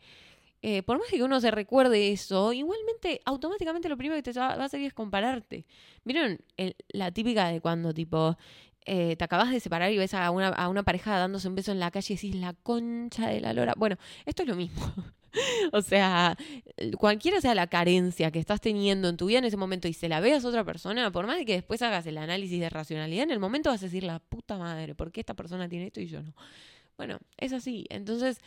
Eh, 0.61 0.81
por 0.83 0.97
más 0.97 1.07
que 1.09 1.21
uno 1.21 1.39
se 1.39 1.51
recuerde 1.51 2.11
eso, 2.11 2.51
igualmente 2.51 3.21
automáticamente 3.25 3.87
lo 3.87 3.97
primero 3.97 4.21
que 4.21 4.31
te 4.31 4.39
va, 4.39 4.53
a 4.53 4.63
hacer 4.63 4.81
es 4.81 4.93
compararte. 4.93 5.65
¿Vieron 6.03 6.39
la 6.89 7.11
típica 7.11 7.49
de 7.49 7.61
cuando 7.61 7.93
tipo 7.93 8.37
eh, 8.85 9.15
te 9.15 9.23
acabas 9.23 9.51
de 9.51 9.59
separar 9.59 9.91
y 9.91 9.97
ves 9.97 10.13
a 10.13 10.31
una, 10.31 10.49
a 10.49 10.69
una 10.69 10.83
pareja 10.83 11.17
dándose 11.17 11.47
un 11.47 11.55
beso 11.55 11.71
en 11.71 11.79
la 11.79 11.91
calle 11.91 12.13
y 12.13 12.15
decís 12.15 12.35
la 12.35 12.53
concha 12.53 13.29
de 13.29 13.41
la 13.41 13.53
lora? 13.53 13.73
Bueno, 13.77 13.97
esto 14.25 14.43
es 14.43 14.49
lo 14.49 14.55
mismo. 14.55 14.91
o 15.71 15.81
sea, 15.81 16.35
cualquiera 16.97 17.41
sea 17.41 17.55
la 17.55 17.67
carencia 17.67 18.31
que 18.31 18.39
estás 18.39 18.61
teniendo 18.61 19.09
en 19.09 19.17
tu 19.17 19.27
vida 19.27 19.39
en 19.39 19.45
ese 19.45 19.57
momento 19.57 19.87
y 19.87 19.93
se 19.93 20.09
la 20.09 20.19
veas 20.19 20.45
a 20.45 20.47
otra 20.47 20.63
persona, 20.63 21.11
por 21.11 21.27
más 21.27 21.37
que 21.45 21.53
después 21.53 21.81
hagas 21.81 22.05
el 22.07 22.17
análisis 22.17 22.59
de 22.59 22.69
racionalidad, 22.69 23.23
en 23.23 23.31
el 23.31 23.39
momento 23.39 23.69
vas 23.69 23.83
a 23.83 23.85
decir 23.85 24.03
la 24.03 24.19
puta 24.19 24.57
madre, 24.57 24.95
¿por 24.95 25.11
qué 25.11 25.19
esta 25.19 25.33
persona 25.33 25.69
tiene 25.69 25.87
esto 25.87 26.01
y 26.01 26.07
yo 26.07 26.21
no? 26.21 26.33
Bueno, 26.97 27.19
es 27.37 27.53
así. 27.53 27.85
Entonces, 27.89 28.39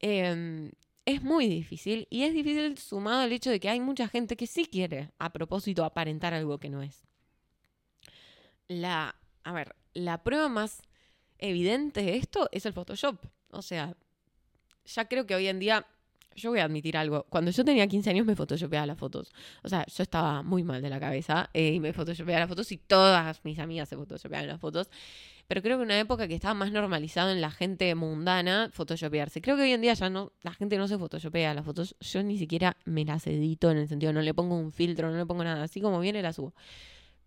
eh, 0.00 0.70
es 1.06 1.22
muy 1.22 1.48
difícil 1.48 2.06
y 2.10 2.22
es 2.22 2.32
difícil 2.32 2.78
sumado 2.78 3.22
al 3.22 3.32
hecho 3.32 3.50
de 3.50 3.60
que 3.60 3.68
hay 3.68 3.80
mucha 3.80 4.08
gente 4.08 4.36
que 4.36 4.46
sí 4.46 4.66
quiere 4.66 5.10
a 5.18 5.32
propósito 5.32 5.84
aparentar 5.84 6.34
algo 6.34 6.58
que 6.58 6.70
no 6.70 6.82
es. 6.82 7.02
La, 8.68 9.14
a 9.42 9.52
ver, 9.52 9.74
la 9.92 10.22
prueba 10.22 10.48
más 10.48 10.82
evidente 11.38 12.02
de 12.02 12.16
esto 12.16 12.48
es 12.52 12.64
el 12.64 12.72
Photoshop. 12.72 13.18
O 13.50 13.62
sea, 13.62 13.96
ya 14.86 15.06
creo 15.06 15.26
que 15.26 15.34
hoy 15.34 15.46
en 15.46 15.58
día, 15.58 15.86
yo 16.34 16.50
voy 16.50 16.60
a 16.60 16.64
admitir 16.64 16.96
algo, 16.96 17.24
cuando 17.28 17.50
yo 17.50 17.64
tenía 17.64 17.86
15 17.86 18.10
años 18.10 18.26
me 18.26 18.34
photoshopeaba 18.34 18.86
las 18.86 18.98
fotos. 18.98 19.32
O 19.62 19.68
sea, 19.68 19.84
yo 19.86 20.02
estaba 20.02 20.42
muy 20.42 20.64
mal 20.64 20.80
de 20.80 20.88
la 20.88 20.98
cabeza 20.98 21.50
eh, 21.52 21.74
y 21.74 21.80
me 21.80 21.92
photoshopeaba 21.92 22.40
las 22.40 22.48
fotos 22.48 22.72
y 22.72 22.78
todas 22.78 23.44
mis 23.44 23.58
amigas 23.58 23.90
se 23.90 23.96
photoshopeaban 23.96 24.48
las 24.48 24.60
fotos 24.60 24.88
pero 25.46 25.62
creo 25.62 25.78
que 25.78 25.82
una 25.82 25.98
época 25.98 26.26
que 26.28 26.34
estaba 26.34 26.54
más 26.54 26.72
normalizado 26.72 27.30
en 27.30 27.40
la 27.40 27.50
gente 27.50 27.94
mundana 27.94 28.70
photoshopearse. 28.72 29.40
Creo 29.40 29.56
que 29.56 29.62
hoy 29.62 29.72
en 29.72 29.80
día 29.80 29.94
ya 29.94 30.08
no, 30.10 30.32
la 30.42 30.52
gente 30.52 30.78
no 30.78 30.88
se 30.88 30.98
photoshopea 30.98 31.54
las 31.54 31.64
fotos. 31.64 31.96
Yo 32.00 32.22
ni 32.22 32.38
siquiera 32.38 32.76
me 32.84 33.04
las 33.04 33.26
edito 33.26 33.70
en 33.70 33.78
el 33.78 33.88
sentido, 33.88 34.12
no 34.12 34.22
le 34.22 34.34
pongo 34.34 34.56
un 34.56 34.72
filtro, 34.72 35.10
no 35.10 35.16
le 35.16 35.26
pongo 35.26 35.44
nada, 35.44 35.62
así 35.64 35.80
como 35.80 36.00
viene 36.00 36.22
la 36.22 36.32
subo. 36.32 36.54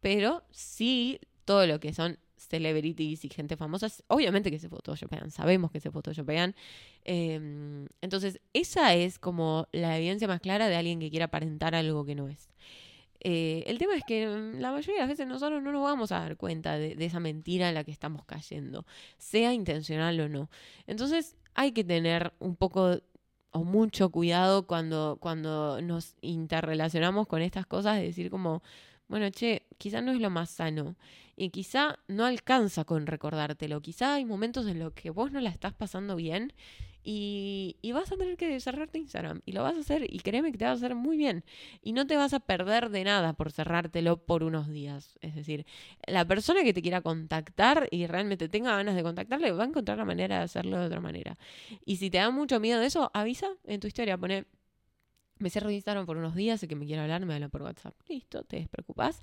Pero 0.02 0.44
sí, 0.52 1.20
todo 1.46 1.66
lo 1.68 1.80
que 1.80 1.94
son 1.94 2.18
celebrities 2.38 3.26
y 3.26 3.30
gente 3.30 3.58
famosa, 3.58 3.88
obviamente 4.08 4.52
que 4.52 4.60
se 4.60 4.70
photoshopean, 4.70 5.32
sabemos 5.32 5.72
que 5.72 5.80
se 5.80 5.92
photoshopean. 5.92 6.56
Em, 7.04 7.88
entonces, 8.02 8.40
esa 8.54 8.94
es 8.94 9.20
como 9.20 9.68
la 9.72 9.98
evidencia 9.98 10.28
más 10.28 10.42
clara 10.42 10.68
de 10.70 10.76
alguien 10.76 11.00
que 11.00 11.10
quiere 11.10 11.24
aparentar 11.24 11.76
algo 11.76 12.06
que 12.06 12.16
no 12.16 12.28
es. 12.30 12.50
Eh, 13.20 13.64
el 13.68 13.78
tema 13.78 13.96
es 13.96 14.04
que 14.06 14.28
mm, 14.28 14.60
la 14.60 14.72
mayoría 14.72 14.96
de 14.96 15.00
las 15.02 15.10
veces 15.10 15.28
nosotros 15.28 15.62
no 15.62 15.72
nos 15.72 15.84
vamos 15.84 16.12
a 16.12 16.20
dar 16.20 16.38
cuenta 16.38 16.78
de, 16.78 16.96
esa 17.00 17.20
mentira 17.20 17.70
en 17.70 17.76
la 17.76 17.84
que 17.84 17.92
estamos 17.92 18.26
cayendo, 18.26 18.86
sea 19.18 19.54
intencional 19.54 20.20
o 20.20 20.30
no. 20.30 20.50
Entonces 20.86 21.36
hay 21.56 21.72
que 21.72 21.84
tener 21.84 22.34
un 22.40 22.56
poco 22.56 23.02
o 23.52 23.64
mucho 23.64 24.10
cuidado 24.12 24.68
cuando, 24.68 25.18
cuando 25.20 25.82
nos 25.82 26.16
interrelacionamos 26.22 27.28
con 27.28 27.42
estas 27.42 27.66
cosas, 27.66 27.98
de 27.98 28.04
decir 28.04 28.30
como, 28.30 28.62
bueno, 29.08 29.30
che, 29.32 29.68
quizá 29.78 30.02
no 30.02 30.12
es 30.12 30.20
lo 30.20 30.30
más 30.30 30.50
sano 30.50 30.96
y 31.36 31.50
quizá 31.50 32.00
no 32.08 32.26
alcanza 32.26 32.84
con 32.84 33.08
recordártelo, 33.08 33.82
quizá 33.82 34.16
hay 34.16 34.26
momentos 34.26 34.68
en 34.68 34.80
los 34.80 34.94
que 34.94 35.10
vos 35.12 35.32
no 35.32 35.40
la 35.40 35.50
estás 35.50 35.74
pasando 35.74 36.16
bien 36.16 36.54
Y, 37.10 37.78
y, 37.82 37.94
vas 37.94 38.12
a 38.12 38.18
tener 38.18 38.36
que 38.36 38.60
cerrarte 38.60 38.98
Instagram. 38.98 39.40
Y 39.46 39.54
lo 39.54 39.64
vas 39.64 39.78
a 39.78 39.80
hacer 39.80 40.14
y 40.14 40.20
créeme 40.20 40.52
que 40.52 40.58
te 40.58 40.66
va 40.66 40.72
a 40.72 40.74
hacer 40.74 40.94
muy 40.94 41.16
bien. 41.16 41.46
Y 41.82 41.94
no 41.94 42.06
te 42.06 42.18
vas 42.18 42.34
a 42.34 42.42
perder 42.42 42.90
de 42.90 43.06
nada 43.06 43.32
por 43.32 43.50
cerrártelo 43.50 44.18
por 44.18 44.44
unos 44.44 44.68
días. 44.68 45.18
Es 45.22 45.34
decir, 45.34 45.66
la 46.06 46.26
persona 46.26 46.64
que 46.64 46.74
te 46.74 46.82
quiera 46.82 47.00
contactar 47.00 47.88
y 47.92 48.08
realmente 48.08 48.50
tenga 48.50 48.76
ganas 48.76 48.94
de 48.94 49.04
contactarle 49.04 49.54
va 49.54 49.64
a 49.64 49.68
encontrar 49.68 49.98
la 49.98 50.04
manera 50.04 50.40
de 50.40 50.44
hacerlo 50.44 50.80
de 50.82 50.88
otra 50.88 51.00
manera. 51.00 51.38
Y 51.86 51.96
si 51.96 52.10
te 52.10 52.18
da 52.18 52.30
mucho 52.30 52.60
miedo 52.60 52.82
de 52.82 52.88
eso, 52.88 53.10
avisa 53.14 53.48
en 53.64 53.80
tu 53.80 53.88
historia. 53.88 54.18
Pone, 54.18 54.46
me 55.40 55.50
cierro 55.50 55.70
Instagram 55.70 56.06
por 56.06 56.18
unos 56.18 56.36
días, 56.36 56.62
el 56.64 56.70
que 56.70 56.76
me 56.76 56.86
quiera 56.86 57.04
hablar 57.04 57.26
me 57.26 57.34
habla 57.34 57.50
por 57.50 57.62
WhatsApp. 57.62 57.94
Listo, 58.08 58.44
te 58.44 58.58
despreocupas. 58.58 59.22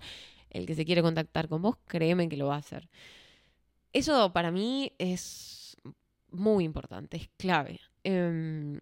El 0.51 0.67
que 0.67 0.75
se 0.75 0.85
quiere 0.85 1.03
contactar 1.03 1.49
con 1.49 1.63
vos, 1.63 1.77
créeme 1.87 2.29
que 2.29 2.37
lo 2.37 2.47
va 2.47 2.57
a 2.57 2.59
hacer. 2.59 2.89
Eso 3.93 4.33
para 4.33 4.51
mí 4.51 4.93
es 4.99 5.77
muy 6.31 6.65
importante, 6.65 7.17
es 7.17 7.29
clave. 7.37 7.81
Em, 8.03 8.81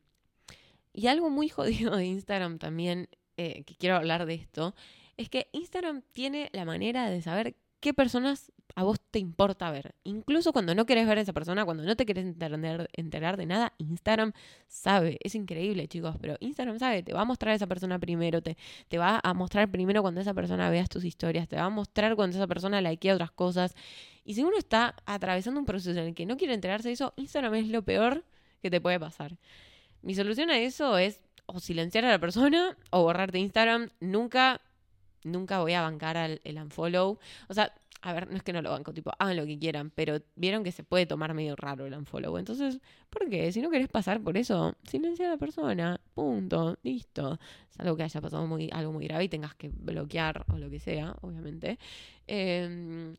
y 0.92 1.06
algo 1.06 1.30
muy 1.30 1.48
jodido 1.50 1.96
de 1.96 2.06
Instagram 2.06 2.58
también, 2.58 3.08
eh, 3.36 3.62
que 3.64 3.74
quiero 3.74 3.96
hablar 3.96 4.26
de 4.26 4.34
esto, 4.34 4.74
es 5.16 5.28
que 5.28 5.48
Instagram 5.52 6.02
tiene 6.12 6.50
la 6.52 6.64
manera 6.64 7.10
de 7.10 7.22
saber 7.22 7.56
qué 7.82 7.92
personas 7.92 8.52
a 8.74 8.84
vos 8.84 8.98
te 9.10 9.18
importa 9.18 9.70
ver. 9.70 9.94
Incluso 10.04 10.52
cuando 10.52 10.74
no 10.74 10.86
querés 10.86 11.06
ver 11.06 11.18
a 11.18 11.20
esa 11.20 11.34
persona, 11.34 11.64
cuando 11.66 11.82
no 11.82 11.96
te 11.96 12.06
querés 12.06 12.24
enterar, 12.24 12.88
enterar 12.94 13.36
de 13.36 13.44
nada, 13.44 13.74
Instagram 13.76 14.32
sabe. 14.68 15.18
Es 15.22 15.34
increíble, 15.34 15.88
chicos, 15.88 16.16
pero 16.20 16.36
Instagram 16.40 16.78
sabe, 16.78 17.02
te 17.02 17.12
va 17.12 17.22
a 17.22 17.24
mostrar 17.26 17.52
a 17.52 17.56
esa 17.56 17.66
persona 17.66 17.98
primero, 17.98 18.40
te, 18.40 18.56
va 18.96 19.20
a 19.22 19.34
mostrar 19.34 19.70
primero 19.70 20.00
cuando 20.00 20.22
esa 20.22 20.32
persona 20.32 20.70
veas 20.70 20.88
tus 20.88 21.04
historias, 21.04 21.48
te 21.48 21.56
va 21.56 21.64
a 21.64 21.70
mostrar 21.70 22.16
cuando 22.16 22.36
esa 22.36 22.46
persona 22.46 22.80
likea 22.80 23.14
otras 23.14 23.32
cosas. 23.32 23.74
Y 24.24 24.34
si 24.34 24.44
uno 24.44 24.56
está 24.56 24.94
atravesando 25.04 25.60
un 25.60 25.66
proceso 25.66 25.98
en 25.98 26.06
el 26.06 26.14
que 26.14 26.24
no 26.24 26.36
quiere 26.36 26.54
enterarse 26.54 26.88
de 26.88 26.94
eso, 26.94 27.12
Instagram 27.16 27.56
es 27.56 27.68
lo 27.68 27.82
peor 27.82 28.24
que 28.62 28.70
te 28.70 28.80
puede 28.80 28.98
pasar. 28.98 29.36
Mi 30.02 30.14
solución 30.14 30.50
a 30.50 30.58
eso 30.58 30.96
es 30.98 31.20
o 31.46 31.60
silenciar 31.60 32.04
a 32.04 32.10
la 32.10 32.20
persona 32.20 32.76
o 32.90 33.02
borrarte 33.02 33.38
Instagram. 33.38 33.90
Nunca, 34.00 34.60
nunca 35.24 35.60
voy 35.60 35.74
a 35.74 35.82
bancar 35.82 36.16
al, 36.16 36.40
el 36.44 36.56
unfollow. 36.58 37.18
O 37.48 37.54
sea, 37.54 37.72
a 38.02 38.12
ver, 38.12 38.28
no 38.28 38.36
es 38.36 38.42
que 38.42 38.52
no 38.52 38.62
lo 38.62 38.70
banco, 38.70 38.92
tipo, 38.92 39.12
hagan 39.18 39.36
lo 39.36 39.46
que 39.46 39.58
quieran, 39.58 39.90
pero 39.90 40.20
vieron 40.34 40.64
que 40.64 40.72
se 40.72 40.82
puede 40.82 41.06
tomar 41.06 41.34
medio 41.34 41.54
raro 41.56 41.86
el 41.86 41.94
unfollow. 41.94 42.36
Entonces, 42.36 42.80
¿por 43.10 43.28
qué? 43.30 43.52
Si 43.52 43.62
no 43.62 43.70
querés 43.70 43.88
pasar 43.88 44.20
por 44.20 44.36
eso, 44.36 44.74
silencia 44.84 45.26
a 45.26 45.30
la 45.30 45.36
persona, 45.36 46.00
punto, 46.14 46.76
listo. 46.82 47.38
Es 47.70 47.78
algo 47.80 47.96
que 47.96 48.02
haya 48.02 48.20
pasado 48.20 48.46
muy, 48.46 48.68
algo 48.72 48.92
muy 48.92 49.06
grave 49.06 49.24
y 49.24 49.28
tengas 49.28 49.54
que 49.54 49.68
bloquear 49.68 50.44
o 50.52 50.58
lo 50.58 50.68
que 50.68 50.80
sea, 50.80 51.14
obviamente. 51.20 51.78
Eh, 52.26 53.14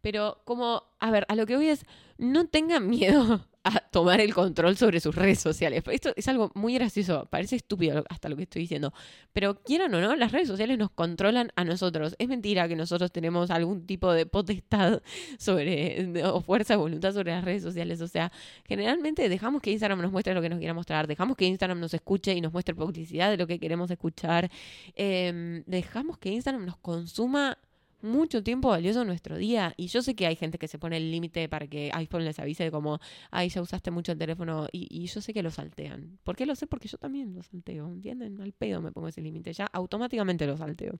pero 0.00 0.40
como, 0.44 0.84
a 0.98 1.10
ver, 1.10 1.26
a 1.28 1.34
lo 1.34 1.46
que 1.46 1.56
voy 1.56 1.68
es, 1.68 1.84
no 2.18 2.46
tengan 2.46 2.88
miedo 2.88 3.46
a 3.64 3.80
tomar 3.90 4.20
el 4.20 4.32
control 4.32 4.76
sobre 4.76 5.00
sus 5.00 5.14
redes 5.14 5.38
sociales. 5.38 5.82
Esto 5.90 6.12
es 6.16 6.28
algo 6.28 6.50
muy 6.54 6.74
gracioso, 6.74 7.26
parece 7.30 7.56
estúpido 7.56 8.04
hasta 8.08 8.30
lo 8.30 8.36
que 8.36 8.44
estoy 8.44 8.62
diciendo, 8.62 8.92
pero 9.32 9.62
quieran 9.62 9.94
o 9.94 10.00
no, 10.00 10.16
las 10.16 10.32
redes 10.32 10.48
sociales 10.48 10.78
nos 10.78 10.90
controlan 10.90 11.50
a 11.56 11.64
nosotros. 11.64 12.14
Es 12.18 12.28
mentira 12.28 12.68
que 12.68 12.76
nosotros 12.76 13.12
tenemos 13.12 13.50
algún 13.50 13.86
tipo 13.86 14.12
de 14.12 14.24
potestad 14.24 15.02
sobre, 15.38 16.24
o 16.24 16.40
fuerza 16.40 16.74
de 16.74 16.78
voluntad 16.78 17.12
sobre 17.12 17.32
las 17.32 17.44
redes 17.44 17.62
sociales. 17.62 18.00
O 18.00 18.08
sea, 18.08 18.32
generalmente 18.64 19.28
dejamos 19.28 19.60
que 19.60 19.70
Instagram 19.72 20.00
nos 20.00 20.12
muestre 20.12 20.32
lo 20.34 20.40
que 20.40 20.48
nos 20.48 20.58
quiera 20.58 20.72
mostrar, 20.72 21.06
dejamos 21.06 21.36
que 21.36 21.44
Instagram 21.44 21.80
nos 21.80 21.92
escuche 21.92 22.32
y 22.32 22.40
nos 22.40 22.52
muestre 22.52 22.74
publicidad 22.74 23.30
de 23.30 23.36
lo 23.36 23.46
que 23.46 23.58
queremos 23.58 23.90
escuchar, 23.90 24.50
em, 24.94 25.62
dejamos 25.66 26.16
que 26.18 26.30
Instagram 26.30 26.64
nos 26.64 26.76
consuma 26.78 27.58
mucho 28.02 28.42
tiempo 28.42 28.68
valioso 28.68 29.02
en 29.02 29.08
nuestro 29.08 29.36
día. 29.36 29.74
Y 29.76 29.88
yo 29.88 30.02
sé 30.02 30.14
que 30.14 30.26
hay 30.26 30.36
gente 30.36 30.58
que 30.58 30.68
se 30.68 30.78
pone 30.78 30.96
el 30.96 31.10
límite 31.10 31.48
para 31.48 31.66
que 31.66 31.90
iPhone 31.94 32.24
les 32.24 32.38
avise 32.38 32.64
de 32.64 32.70
como, 32.70 33.00
ay, 33.30 33.48
ya 33.48 33.62
usaste 33.62 33.90
mucho 33.90 34.12
el 34.12 34.18
teléfono. 34.18 34.66
Y, 34.72 34.88
y, 34.90 35.06
yo 35.06 35.20
sé 35.20 35.32
que 35.32 35.42
lo 35.42 35.50
saltean. 35.50 36.18
¿Por 36.24 36.36
qué 36.36 36.46
lo 36.46 36.54
sé? 36.54 36.66
Porque 36.66 36.88
yo 36.88 36.98
también 36.98 37.34
lo 37.34 37.42
salteo, 37.42 37.92
¿entienden? 37.92 38.40
Al 38.40 38.52
pedo 38.52 38.80
me 38.80 38.92
pongo 38.92 39.08
ese 39.08 39.20
límite. 39.20 39.52
Ya 39.52 39.66
automáticamente 39.66 40.46
lo 40.46 40.56
salteo. 40.56 40.98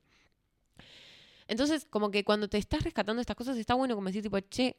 Entonces, 1.51 1.85
como 1.85 2.13
que 2.13 2.23
cuando 2.25 2.49
te 2.49 2.59
estás 2.59 2.85
rescatando 2.85 3.21
estas 3.21 3.37
cosas, 3.37 3.59
está 3.59 3.75
bueno 3.75 3.97
como 3.97 4.07
decir, 4.07 4.23
tipo, 4.23 4.39
che, 4.39 4.77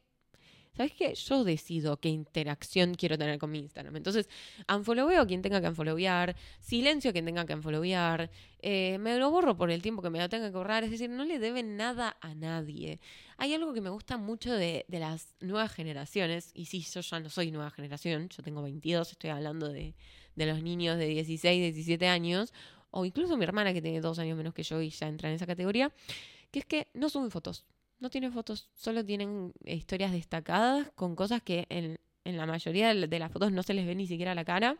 ¿sabes 0.76 0.92
qué? 0.92 1.14
Yo 1.14 1.44
decido 1.44 1.98
qué 1.98 2.08
interacción 2.08 2.94
quiero 2.94 3.18
tener 3.18 3.38
con 3.38 3.50
mi 3.50 3.58
Instagram. 3.58 3.96
Entonces, 3.96 4.28
unfolloweo 4.72 5.26
quien 5.26 5.42
tenga 5.42 5.60
que 5.60 5.68
unfollowear, 5.68 6.34
silencio 6.60 7.10
a 7.10 7.12
quien 7.12 7.26
tenga 7.26 7.44
que 7.44 7.54
unfollowear, 7.54 8.30
eh, 8.60 8.98
me 8.98 9.16
lo 9.18 9.30
borro 9.30 9.56
por 9.56 9.70
el 9.70 9.82
tiempo 9.82 10.02
que 10.02 10.10
me 10.10 10.18
lo 10.18 10.28
tenga 10.28 10.50
que 10.50 10.56
borrar, 10.56 10.84
es 10.84 10.90
decir, 10.90 11.10
no 11.10 11.24
le 11.24 11.38
deben 11.38 11.76
nada 11.76 12.16
a 12.20 12.34
nadie. 12.34 13.00
Hay 13.36 13.52
algo 13.54 13.72
que 13.74 13.80
me 13.80 13.90
gusta 13.90 14.16
mucho 14.16 14.52
de, 14.52 14.84
de 14.88 14.98
las 14.98 15.34
nuevas 15.40 15.72
generaciones, 15.72 16.50
y 16.54 16.66
sí, 16.66 16.80
yo 16.80 17.00
ya 17.00 17.20
no 17.20 17.28
soy 17.28 17.50
nueva 17.50 17.70
generación, 17.70 18.28
yo 18.28 18.42
tengo 18.42 18.62
22, 18.62 19.12
estoy 19.12 19.30
hablando 19.30 19.68
de, 19.68 19.94
de 20.36 20.46
los 20.46 20.62
niños 20.62 20.96
de 20.98 21.06
16, 21.06 21.74
17 21.74 22.08
años, 22.08 22.52
o 22.90 23.04
incluso 23.04 23.36
mi 23.36 23.44
hermana 23.44 23.72
que 23.72 23.82
tiene 23.82 24.00
dos 24.00 24.18
años 24.18 24.36
menos 24.36 24.54
que 24.54 24.62
yo 24.62 24.80
y 24.80 24.90
ya 24.90 25.08
entra 25.08 25.28
en 25.28 25.36
esa 25.36 25.46
categoría, 25.46 25.92
que 26.50 26.60
es 26.60 26.66
que 26.66 26.88
no 26.94 27.08
suben 27.08 27.30
fotos 27.30 27.64
no 28.02 28.10
tienen 28.10 28.32
fotos, 28.32 28.68
solo 28.74 29.04
tienen 29.04 29.52
historias 29.64 30.10
destacadas 30.10 30.90
con 30.96 31.14
cosas 31.14 31.40
que 31.40 31.66
en, 31.70 32.00
en 32.24 32.36
la 32.36 32.46
mayoría 32.46 32.92
de 32.92 33.18
las 33.20 33.30
fotos 33.30 33.52
no 33.52 33.62
se 33.62 33.74
les 33.74 33.86
ve 33.86 33.94
ni 33.94 34.08
siquiera 34.08 34.34
la 34.34 34.44
cara. 34.44 34.76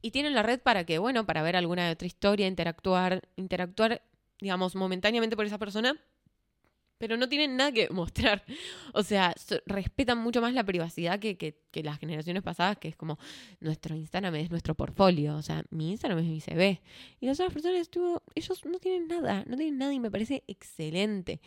Y 0.00 0.10
tienen 0.10 0.34
la 0.34 0.42
red 0.42 0.60
para 0.60 0.84
que, 0.84 0.98
bueno, 0.98 1.26
para 1.26 1.42
ver 1.42 1.56
alguna 1.56 1.90
otra 1.90 2.06
historia, 2.06 2.46
interactuar, 2.46 3.28
interactuar, 3.36 4.02
digamos, 4.40 4.74
momentáneamente 4.74 5.36
por 5.36 5.44
esa 5.44 5.58
persona, 5.58 5.98
pero 6.98 7.16
no 7.16 7.28
tienen 7.28 7.56
nada 7.56 7.72
que 7.72 7.88
mostrar. 7.90 8.44
O 8.92 9.02
sea, 9.02 9.34
respetan 9.66 10.18
mucho 10.18 10.40
más 10.40 10.54
la 10.54 10.64
privacidad 10.64 11.18
que, 11.18 11.36
que, 11.36 11.82
las 11.82 11.98
generaciones 11.98 12.42
pasadas, 12.42 12.78
que 12.78 12.88
es 12.88 12.96
como 12.96 13.18
nuestro 13.60 13.94
Instagram 13.96 14.34
es 14.36 14.50
nuestro 14.50 14.74
portfolio. 14.74 15.36
O 15.36 15.42
sea, 15.42 15.64
mi 15.70 15.90
Instagram 15.90 16.18
es 16.20 16.26
mi 16.26 16.40
CV. 16.40 16.80
Y 17.20 17.26
las 17.26 17.40
otras 17.40 17.52
personas, 17.52 17.80
estuvo, 17.80 18.22
ellos 18.34 18.64
no 18.64 18.78
tienen 18.78 19.08
nada, 19.08 19.44
no 19.46 19.56
tienen 19.56 19.78
nada 19.78 19.92
y 19.92 20.00
me 20.00 20.10
parece 20.10 20.44
excelente. 20.46 21.40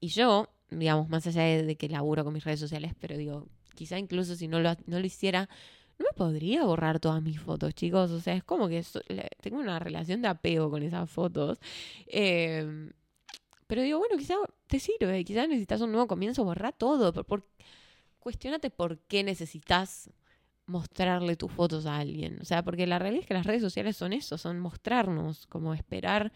Y 0.00 0.08
yo, 0.08 0.48
digamos, 0.70 1.08
más 1.08 1.26
allá 1.26 1.42
de, 1.42 1.62
de 1.62 1.76
que 1.76 1.88
laburo 1.88 2.24
con 2.24 2.32
mis 2.32 2.44
redes 2.44 2.60
sociales, 2.60 2.92
pero 2.98 3.16
digo, 3.16 3.48
quizá 3.74 3.98
incluso 3.98 4.34
si 4.34 4.48
no 4.48 4.60
lo, 4.60 4.74
no 4.86 4.98
lo 4.98 5.06
hiciera, 5.06 5.48
no 5.98 6.04
me 6.04 6.16
podría 6.16 6.64
borrar 6.64 7.00
todas 7.00 7.22
mis 7.22 7.40
fotos, 7.40 7.74
chicos. 7.74 8.10
O 8.10 8.20
sea, 8.20 8.34
es 8.34 8.44
como 8.44 8.68
que 8.68 8.82
so, 8.82 9.00
tengo 9.40 9.58
una 9.58 9.78
relación 9.78 10.22
de 10.22 10.28
apego 10.28 10.70
con 10.70 10.82
esas 10.82 11.10
fotos. 11.10 11.58
Eh, 12.06 12.90
pero 13.68 13.82
digo, 13.82 13.98
bueno, 13.98 14.16
quizá 14.16 14.34
te 14.66 14.80
sirve, 14.80 15.24
quizás 15.24 15.46
necesitas 15.46 15.80
un 15.82 15.92
nuevo 15.92 16.08
comienzo, 16.08 16.42
borrar 16.42 16.72
todo. 16.72 17.12
Por, 17.12 17.24
por, 17.24 17.46
cuestionate 18.18 18.70
por 18.70 18.98
qué 19.00 19.22
necesitas 19.22 20.10
mostrarle 20.66 21.36
tus 21.36 21.52
fotos 21.52 21.86
a 21.86 21.98
alguien. 21.98 22.38
O 22.40 22.44
sea, 22.44 22.64
porque 22.64 22.86
la 22.86 22.98
realidad 22.98 23.22
es 23.22 23.28
que 23.28 23.34
las 23.34 23.46
redes 23.46 23.62
sociales 23.62 23.96
son 23.96 24.12
eso, 24.12 24.38
son 24.38 24.58
mostrarnos, 24.58 25.46
como 25.46 25.74
esperar 25.74 26.32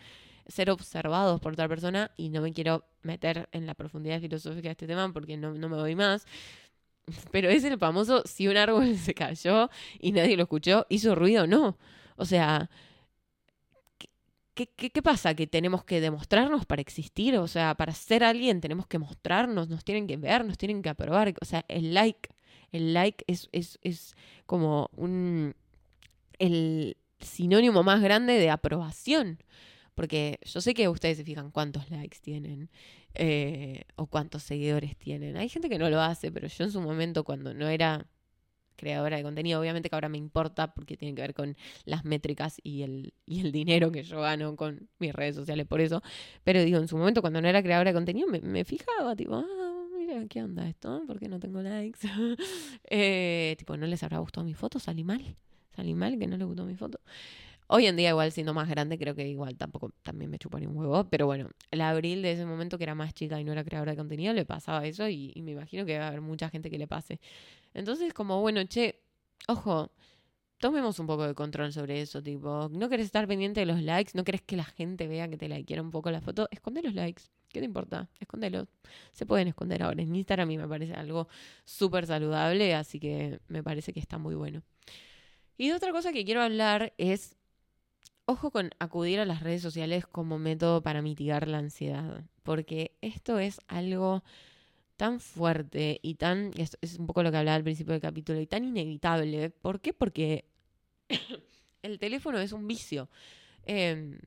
ser 0.46 0.70
observados 0.70 1.40
por 1.40 1.54
otra 1.54 1.68
persona 1.68 2.10
y 2.16 2.28
no 2.28 2.42
me 2.42 2.52
quiero 2.52 2.84
meter 3.02 3.48
en 3.52 3.66
la 3.66 3.74
profundidad 3.74 4.20
filosófica 4.20 4.68
de 4.68 4.72
este 4.72 4.86
tema 4.86 5.10
porque 5.12 5.36
no, 5.36 5.54
no 5.54 5.68
me 5.68 5.76
voy 5.76 5.94
más. 5.94 6.26
Pero 7.30 7.48
es 7.48 7.64
el 7.64 7.78
famoso 7.78 8.22
si 8.26 8.46
un 8.48 8.56
árbol 8.56 8.96
se 8.98 9.14
cayó 9.14 9.70
y 9.98 10.12
nadie 10.12 10.36
lo 10.36 10.44
escuchó, 10.44 10.86
hizo 10.90 11.14
ruido 11.14 11.44
o 11.44 11.46
no. 11.46 11.78
O 12.16 12.24
sea, 12.26 12.70
¿Qué, 14.54 14.66
¿Qué, 14.66 14.90
qué, 14.90 15.02
pasa? 15.02 15.34
¿Que 15.34 15.46
tenemos 15.46 15.84
que 15.84 16.00
demostrarnos 16.00 16.66
para 16.66 16.82
existir? 16.82 17.36
O 17.38 17.48
sea, 17.48 17.74
para 17.74 17.92
ser 17.94 18.22
alguien 18.22 18.60
tenemos 18.60 18.86
que 18.86 18.98
mostrarnos, 18.98 19.68
nos 19.68 19.84
tienen 19.84 20.06
que 20.06 20.16
ver, 20.16 20.44
nos 20.44 20.58
tienen 20.58 20.82
que 20.82 20.90
aprobar. 20.90 21.34
O 21.40 21.44
sea, 21.44 21.64
el 21.68 21.94
like, 21.94 22.28
el 22.70 22.92
like 22.92 23.24
es, 23.26 23.48
es, 23.52 23.78
es 23.82 24.14
como 24.46 24.90
un 24.96 25.54
el 26.38 26.96
sinónimo 27.20 27.82
más 27.82 28.02
grande 28.02 28.34
de 28.34 28.50
aprobación. 28.50 29.38
Porque 29.94 30.38
yo 30.44 30.60
sé 30.60 30.74
que 30.74 30.88
ustedes 30.88 31.18
se 31.18 31.24
fijan 31.24 31.50
cuántos 31.50 31.90
likes 31.90 32.18
tienen 32.20 32.70
eh, 33.14 33.84
o 33.96 34.06
cuántos 34.06 34.42
seguidores 34.42 34.96
tienen. 34.96 35.36
Hay 35.36 35.48
gente 35.48 35.68
que 35.68 35.78
no 35.78 35.90
lo 35.90 36.00
hace, 36.00 36.32
pero 36.32 36.48
yo 36.48 36.64
en 36.64 36.72
su 36.72 36.80
momento 36.80 37.24
cuando 37.24 37.52
no 37.54 37.68
era 37.68 38.06
creadora 38.82 39.16
de 39.16 39.22
contenido. 39.22 39.60
Obviamente 39.60 39.88
que 39.88 39.94
ahora 39.94 40.08
me 40.08 40.18
importa 40.18 40.74
porque 40.74 40.96
tiene 40.96 41.14
que 41.14 41.22
ver 41.22 41.34
con 41.34 41.56
las 41.84 42.04
métricas 42.04 42.60
y 42.64 42.82
el, 42.82 43.14
y 43.26 43.40
el 43.40 43.52
dinero 43.52 43.92
que 43.92 44.02
yo 44.02 44.20
gano 44.20 44.56
con 44.56 44.88
mis 44.98 45.12
redes 45.12 45.36
sociales 45.36 45.66
por 45.66 45.80
eso. 45.80 46.02
Pero 46.42 46.62
digo, 46.64 46.78
en 46.78 46.88
su 46.88 46.96
momento 46.96 47.20
cuando 47.20 47.40
no 47.40 47.48
era 47.48 47.62
creadora 47.62 47.90
de 47.90 47.94
contenido 47.94 48.26
me, 48.28 48.40
me 48.40 48.64
fijaba, 48.64 49.14
tipo, 49.14 49.36
ah, 49.36 49.84
mira, 49.96 50.26
¿qué 50.28 50.42
onda 50.42 50.68
esto? 50.68 51.04
¿Por 51.06 51.20
qué 51.20 51.28
no 51.28 51.38
tengo 51.38 51.62
likes? 51.62 52.00
eh, 52.90 53.54
tipo, 53.56 53.76
¿no 53.76 53.86
les 53.86 54.02
habrá 54.02 54.18
gustado 54.18 54.44
mi 54.44 54.54
foto? 54.54 54.80
¿Salí 54.80 55.04
mal? 55.04 55.36
¿Salí 55.76 55.94
mal 55.94 56.18
que 56.18 56.26
no 56.26 56.36
les 56.36 56.46
gustó 56.46 56.64
mi 56.64 56.74
foto? 56.74 56.98
Hoy 57.74 57.86
en 57.86 57.96
día, 57.96 58.10
igual 58.10 58.30
siendo 58.32 58.52
más 58.52 58.68
grande, 58.68 58.98
creo 58.98 59.14
que 59.14 59.26
igual 59.26 59.56
tampoco 59.56 59.92
también 60.02 60.30
me 60.30 60.38
chuparía 60.38 60.68
un 60.68 60.76
huevo. 60.76 61.08
Pero 61.08 61.24
bueno, 61.24 61.48
el 61.70 61.80
abril 61.80 62.20
de 62.20 62.32
ese 62.32 62.44
momento, 62.44 62.76
que 62.76 62.84
era 62.84 62.94
más 62.94 63.14
chica 63.14 63.40
y 63.40 63.44
no 63.44 63.52
era 63.52 63.64
creadora 63.64 63.92
de 63.92 63.96
contenido, 63.96 64.34
le 64.34 64.44
pasaba 64.44 64.84
eso 64.84 65.08
y, 65.08 65.32
y 65.34 65.40
me 65.40 65.52
imagino 65.52 65.86
que 65.86 65.98
va 65.98 66.04
a 66.04 66.08
haber 66.08 66.20
mucha 66.20 66.50
gente 66.50 66.68
que 66.68 66.76
le 66.76 66.86
pase. 66.86 67.18
Entonces, 67.72 68.12
como 68.12 68.42
bueno, 68.42 68.62
che, 68.64 69.00
ojo, 69.48 69.90
tomemos 70.58 70.98
un 70.98 71.06
poco 71.06 71.26
de 71.26 71.34
control 71.34 71.72
sobre 71.72 72.02
eso, 72.02 72.22
tipo, 72.22 72.68
no 72.70 72.90
querés 72.90 73.06
estar 73.06 73.26
pendiente 73.26 73.60
de 73.60 73.66
los 73.66 73.80
likes, 73.80 74.12
no 74.14 74.22
querés 74.22 74.42
que 74.42 74.56
la 74.56 74.64
gente 74.64 75.08
vea 75.08 75.26
que 75.28 75.38
te 75.38 75.48
likearon 75.48 75.86
un 75.86 75.92
poco 75.92 76.10
la 76.10 76.20
foto, 76.20 76.48
esconde 76.50 76.82
los 76.82 76.92
likes. 76.92 77.22
¿Qué 77.48 77.60
te 77.60 77.64
importa? 77.64 78.10
Escóndelos. 78.20 78.68
Se 79.12 79.24
pueden 79.24 79.48
esconder 79.48 79.82
ahora. 79.82 80.02
En 80.02 80.14
Instagram 80.14 80.46
a 80.46 80.48
mí 80.48 80.58
me 80.58 80.68
parece 80.68 80.92
algo 80.92 81.26
súper 81.64 82.06
saludable, 82.06 82.74
así 82.74 83.00
que 83.00 83.40
me 83.48 83.62
parece 83.62 83.94
que 83.94 84.00
está 84.00 84.18
muy 84.18 84.34
bueno. 84.34 84.62
Y 85.56 85.70
otra 85.72 85.90
cosa 85.90 86.12
que 86.12 86.24
quiero 86.24 86.42
hablar 86.42 86.92
es, 86.98 87.36
ojo 88.26 88.50
con 88.50 88.70
acudir 88.78 89.20
a 89.20 89.24
las 89.24 89.42
redes 89.42 89.62
sociales 89.62 90.06
como 90.06 90.38
método 90.38 90.82
para 90.82 91.02
mitigar 91.02 91.48
la 91.48 91.58
ansiedad, 91.58 92.24
porque 92.42 92.96
esto 93.00 93.38
es 93.38 93.60
algo 93.66 94.22
tan 94.96 95.20
fuerte 95.20 95.98
y 96.02 96.14
tan, 96.14 96.52
es, 96.56 96.76
un 96.98 97.06
poco 97.06 97.22
lo 97.22 97.30
que 97.30 97.38
hablaba 97.38 97.56
al 97.56 97.64
principio 97.64 97.92
del 97.92 98.00
capítulo, 98.00 98.40
y 98.40 98.46
tan 98.46 98.64
inevitable. 98.64 99.50
¿Por 99.50 99.80
qué? 99.80 99.92
Porque 99.92 100.44
el 101.82 101.98
teléfono 101.98 102.38
es 102.38 102.52
un 102.52 102.66
vicio. 102.66 103.08
Em, 103.64 104.18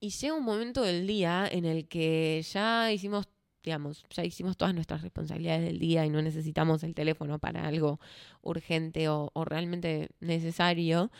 y 0.00 0.10
llega 0.10 0.34
un 0.34 0.44
momento 0.44 0.82
del 0.82 1.06
día 1.06 1.48
en 1.50 1.64
el 1.64 1.88
que 1.88 2.42
ya 2.42 2.92
hicimos, 2.92 3.28
digamos, 3.62 4.04
ya 4.10 4.24
hicimos 4.24 4.56
todas 4.56 4.74
nuestras 4.74 5.02
responsabilidades 5.02 5.64
del 5.64 5.78
día 5.78 6.04
y 6.04 6.10
no 6.10 6.20
necesitamos 6.20 6.84
el 6.84 6.94
teléfono 6.94 7.38
para 7.38 7.66
algo 7.66 7.98
urgente 8.42 9.08
o 9.08 9.30
realmente 9.44 10.10
necesario. 10.20 11.10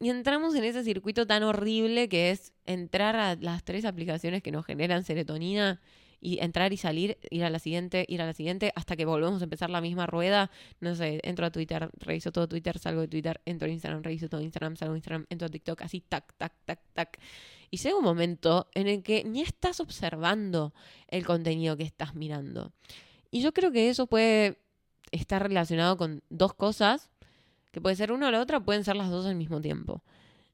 Y 0.00 0.10
entramos 0.10 0.54
en 0.54 0.64
ese 0.64 0.82
circuito 0.82 1.26
tan 1.26 1.42
horrible 1.44 2.08
que 2.08 2.30
es 2.30 2.52
entrar 2.66 3.14
a 3.16 3.36
las 3.36 3.64
tres 3.64 3.84
aplicaciones 3.84 4.42
que 4.42 4.50
nos 4.50 4.66
generan 4.66 5.04
serotonina 5.04 5.80
y 6.20 6.42
entrar 6.42 6.72
y 6.72 6.78
salir, 6.78 7.18
ir 7.30 7.44
a 7.44 7.50
la 7.50 7.58
siguiente, 7.58 8.06
ir 8.08 8.22
a 8.22 8.26
la 8.26 8.32
siguiente, 8.32 8.72
hasta 8.74 8.96
que 8.96 9.04
volvemos 9.04 9.42
a 9.42 9.44
empezar 9.44 9.68
la 9.68 9.82
misma 9.82 10.06
rueda. 10.06 10.50
No 10.80 10.94
sé, 10.94 11.20
entro 11.22 11.44
a 11.46 11.50
Twitter, 11.50 11.90
reviso 11.98 12.32
todo 12.32 12.48
Twitter, 12.48 12.78
salgo 12.78 13.02
de 13.02 13.08
Twitter, 13.08 13.42
entro 13.44 13.68
a 13.68 13.70
Instagram, 13.70 14.02
reviso 14.02 14.28
todo 14.28 14.40
Instagram, 14.40 14.76
salgo 14.76 14.94
de 14.94 14.98
Instagram, 14.98 15.26
entro 15.28 15.46
a 15.46 15.50
TikTok, 15.50 15.82
así, 15.82 16.00
tac, 16.00 16.34
tac, 16.38 16.54
tac, 16.64 16.80
tac. 16.94 17.20
Y 17.70 17.76
llega 17.76 17.96
un 17.96 18.04
momento 18.04 18.68
en 18.74 18.88
el 18.88 19.02
que 19.02 19.22
ni 19.24 19.42
estás 19.42 19.80
observando 19.80 20.72
el 21.08 21.26
contenido 21.26 21.76
que 21.76 21.84
estás 21.84 22.14
mirando. 22.14 22.72
Y 23.30 23.42
yo 23.42 23.52
creo 23.52 23.70
que 23.70 23.90
eso 23.90 24.06
puede 24.06 24.58
estar 25.12 25.42
relacionado 25.42 25.96
con 25.96 26.22
dos 26.30 26.54
cosas, 26.54 27.10
que 27.74 27.80
puede 27.80 27.96
ser 27.96 28.12
una 28.12 28.28
o 28.28 28.30
la 28.30 28.40
otra, 28.40 28.60
pueden 28.60 28.84
ser 28.84 28.94
las 28.94 29.10
dos 29.10 29.26
al 29.26 29.34
mismo 29.34 29.60
tiempo. 29.60 30.04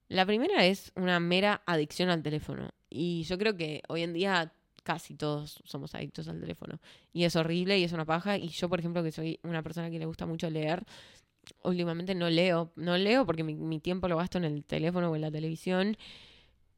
La 0.09 0.25
primera 0.25 0.65
es 0.65 0.91
una 0.97 1.21
mera 1.21 1.63
adicción 1.67 2.09
al 2.09 2.23
teléfono. 2.23 2.71
Y 2.89 3.25
yo 3.25 3.37
creo 3.37 3.57
que 3.57 3.83
hoy 3.89 4.03
en 4.03 4.15
día 4.15 4.55
casi 4.83 5.15
todos 5.15 5.63
somos 5.67 5.95
adictos 5.95 6.29
al 6.29 6.41
teléfono. 6.41 6.81
Y 7.13 7.25
es 7.25 7.37
horrible 7.37 7.79
y 7.79 7.85
es 7.85 7.93
una 7.93 8.07
paja. 8.07 8.39
Y 8.39 8.49
yo, 8.49 8.71
por 8.71 8.81
ejemplo, 8.81 9.03
que 9.03 9.13
soy 9.13 9.39
una 9.43 9.63
persona 9.63 9.91
que 9.91 9.99
le 9.99 10.07
gusta 10.07 10.25
mucho 10.25 10.49
leer, 10.49 10.83
últimamente 11.63 12.15
no 12.15 12.31
leo. 12.31 12.73
No 12.75 12.97
leo 12.97 13.27
porque 13.27 13.45
mi, 13.45 13.81
tiempo 13.81 14.09
lo 14.09 14.17
gasto 14.17 14.39
en 14.39 14.45
el 14.45 14.65
teléfono 14.65 15.11
o 15.11 15.15
en 15.15 15.21
la 15.21 15.31
televisión. 15.31 15.99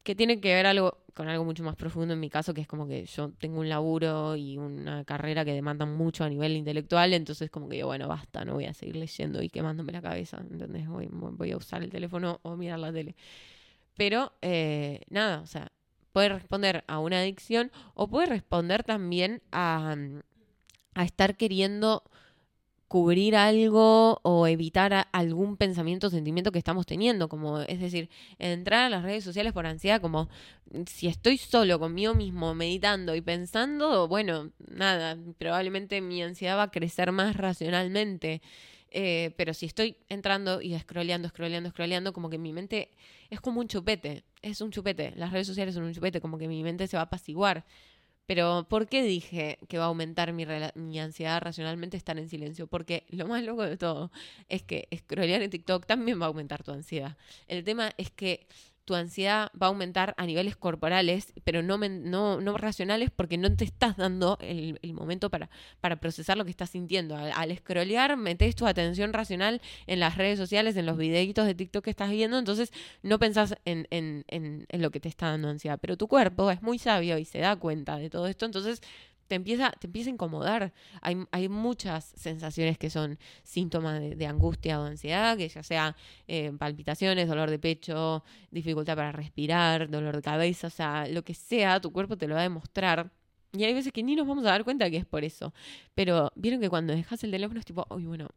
Que 0.03 0.15
tiene 0.15 0.41
que 0.41 0.55
ver 0.55 0.67
algo 0.67 1.03
con 1.15 1.29
algo 1.29 1.45
mucho 1.45 1.63
más 1.63 1.77
profundo 1.77 2.15
en 2.15 2.21
mi 2.21 2.31
caso, 2.31 2.55
que 2.55 2.63
es 2.63 2.67
como 2.67 2.87
que 2.87 3.05
yo 3.05 3.31
tengo 3.33 3.61
un 3.61 3.69
laburo 3.69 4.35
y 4.37 4.57
una 4.57 5.05
carrera 5.05 5.45
que 5.45 5.53
demandan 5.53 5.95
mucho 5.95 6.25
a 6.25 6.29
nivel 6.29 6.57
intelectual, 6.57 7.13
entonces 7.13 7.51
como 7.51 7.69
que 7.69 7.79
yo, 7.79 7.87
bueno, 7.87 8.09
basta, 8.09 8.45
no 8.45 8.55
voy 8.55 8.65
a 8.65 8.75
seguir 8.75 8.97
leyendo 8.97 9.43
y 9.43 9.51
quemándome 9.51 9.93
la 9.93 10.01
cabeza, 10.01 10.39
¿entendés? 10.39 10.89
Voy, 10.89 11.09
voy 11.11 11.53
a 11.53 11.57
usar 11.57 11.83
el 11.83 11.91
teléfono 11.91 12.41
o 12.43 12.57
mirar 12.57 12.79
la 12.79 12.93
tele. 12.93 13.15
Pero, 13.97 14.33
eh, 14.41 15.03
nada, 15.11 15.41
o 15.41 15.47
sea, 15.47 15.71
puede 16.13 16.31
responder 16.31 16.85
a 16.87 16.99
una 16.99 17.21
adicción 17.21 17.71
o 17.95 18.09
puede 18.09 18.27
responder 18.27 18.85
también 18.85 19.43
a, 19.53 19.95
a 20.95 21.05
estar 21.05 21.37
queriendo 21.37 22.05
cubrir 22.93 23.37
algo 23.37 24.21
o 24.23 24.47
evitar 24.47 25.09
algún 25.13 25.57
pensamiento 25.57 26.09
o 26.09 26.11
sentimiento 26.11 26.53
que 26.53 26.59
estamos 26.59 26.85
teniendo, 26.85 27.27
como 27.27 27.63
es 27.63 27.81
decir, 27.81 28.11
entrar 28.39 28.85
a 28.85 28.91
las 28.91 29.03
redes 29.03 29.25
sociales 29.25 29.55
por 29.55 29.65
ansiedad, 29.65 29.99
como 30.03 30.29
si 30.85 31.07
estoy 31.07 31.39
solo 31.39 31.79
conmigo 31.79 32.13
mismo 32.13 32.55
meditando 32.55 33.15
y 33.15 33.23
pensando, 33.23 34.09
bueno, 34.09 34.51
nada, 34.69 35.17
probablemente 35.39 36.03
mi 36.03 36.23
ansiedad 36.23 36.59
va 36.59 36.65
a 36.65 36.71
crecer 36.71 37.13
más 37.13 37.35
racionalmente. 37.35 38.43
Eh, 38.91 39.33
pero 39.39 39.55
si 39.55 39.65
estoy 39.65 39.97
entrando 40.11 40.61
y 40.61 40.79
scrolleando, 40.79 41.31
scrolleando, 41.31 41.71
scrolleando, 41.71 42.13
como 42.13 42.29
que 42.29 42.37
mi 42.37 42.53
mente 42.53 42.91
es 43.31 43.41
como 43.41 43.61
un 43.61 43.69
chupete, 43.69 44.25
es 44.43 44.61
un 44.61 44.71
chupete. 44.71 45.15
Las 45.17 45.33
redes 45.33 45.47
sociales 45.47 45.75
son 45.75 45.85
un 45.85 45.95
chupete, 45.95 46.21
como 46.21 46.37
que 46.37 46.47
mi 46.47 46.63
mente 46.63 46.87
se 46.87 46.99
va 46.99 47.05
a 47.05 47.07
apaciguar. 47.07 47.65
Pero 48.27 48.67
¿por 48.69 48.89
qué 48.89 49.03
dije 49.03 49.59
que 49.69 49.79
va 49.79 49.85
a 49.85 49.87
aumentar 49.89 50.33
mi, 50.33 50.47
mi, 50.75 51.01
ansiedad 51.01 51.41
racionalmente 51.41 51.97
estar 51.97 52.19
en 52.19 52.29
silencio? 52.29 52.67
Porque 52.67 53.05
lo 53.11 53.27
más 53.27 53.43
loco 53.43 53.63
de 53.63 53.77
todo 53.77 54.11
es 54.49 54.63
que 54.63 54.89
scrollear 54.97 55.43
en 55.43 55.51
TikTok 55.51 55.87
también 55.87 56.21
va 56.21 56.27
a 56.27 56.29
aumentar 56.29 56.63
tu 56.63 56.73
ansiedad. 56.73 57.17
El 57.49 57.65
tema 57.65 57.93
es 57.97 58.11
que 58.11 58.47
tu 58.85 58.95
ansiedad 58.95 59.51
va 59.61 59.67
a 59.67 59.71
aumentar 59.71 60.15
a 60.17 60.27
niveles 60.27 60.57
corporales, 60.57 61.33
pero 61.45 61.63
no, 61.63 61.79
no, 61.79 62.41
no 62.41 62.57
racionales 62.59 63.11
porque 63.11 63.39
no 63.39 63.55
te 63.55 63.65
estás 63.65 63.97
dando 63.97 64.39
el, 64.41 64.79
momento 64.93 65.31
para, 65.31 65.51
para, 65.81 65.97
procesar 65.97 66.37
lo 66.37 66.45
que 66.45 66.51
estás 66.51 66.71
sintiendo. 66.71 67.17
Al, 67.17 67.33
al 67.35 67.57
scrollear, 67.57 68.17
metes 68.17 68.57
tu 68.57 68.67
atención 68.67 69.13
racional 69.13 69.61
en 69.87 70.01
las 70.01 70.17
redes 70.17 70.39
sociales, 70.39 70.77
en 70.77 70.87
los 70.87 70.97
videitos 70.97 71.47
de 71.47 71.55
TikTok 71.55 71.85
que 71.85 71.91
estás 71.91 72.11
viendo, 72.11 72.39
entonces 72.39 72.73
no 73.03 73.19
pensás 73.19 73.55
en, 73.65 73.87
en, 73.91 74.25
en, 74.29 74.67
en 74.69 74.83
lo 74.83 74.91
que 74.91 75.01
te 75.01 75.09
está 75.09 75.29
dando 75.29 75.49
ansiedad. 75.49 75.79
Pero 75.81 75.97
tu 75.97 76.09
cuerpo 76.09 76.51
es 76.51 76.63
muy 76.63 76.79
sabio 76.79 77.19
y 77.19 77.25
se 77.25 77.39
da 77.39 77.57
cuenta 77.57 77.99
de 77.99 78.11
todo 78.11 78.27
esto, 78.27 78.47
entonces 78.47 78.83
te 79.33 79.37
empieza, 79.37 79.71
te 79.71 79.87
empieza 79.87 80.11
a 80.11 80.13
incomodar. 80.13 80.75
Hay, 81.01 81.17
hay 81.31 81.49
muchas 81.49 82.13
sensaciones 82.17 82.77
que 82.77 82.91
son 82.91 83.19
síntomas 83.43 83.99
de, 83.99 84.27
angustia 84.27 84.79
o 84.79 84.85
ansiedad, 84.85 85.39
que 85.39 85.49
ya 85.49 85.63
sea 85.63 85.97
eh, 86.29 86.53
palpitaciones, 86.59 87.29
dolor 87.29 87.49
de 87.49 87.59
pecho, 87.59 88.23
dificultad 88.51 88.95
para 88.95 89.11
respirar, 89.11 89.89
dolor 89.89 90.17
de 90.17 90.21
cabeza, 90.21 90.67
o 90.67 90.71
sea, 90.71 91.09
lo 91.09 91.25
que 91.25 91.33
sea, 91.33 91.81
tu 91.81 91.93
cuerpo 91.93 92.19
te 92.19 92.29
lo 92.29 92.35
va 92.35 92.41
a 92.41 92.43
demostrar. 92.43 93.11
Y 93.55 93.65
hay 93.65 93.73
veces 93.73 93.91
que 93.91 94.03
ni 94.03 94.17
nos 94.17 94.27
vamos 94.27 94.45
a 94.45 94.51
dar 94.51 94.65
cuenta 94.65 94.91
que 94.91 94.99
es 94.99 95.07
por 95.07 95.25
eso. 95.25 95.55
Pero 95.95 96.31
vieron 96.35 96.61
que 96.61 96.69
cuando 96.69 96.93
dejas 96.93 97.25
el 97.25 97.31
teléfono 97.31 97.59
es 97.59 97.65
tipo, 97.65 97.87
uy, 97.89 98.05
bueno, 98.05 98.29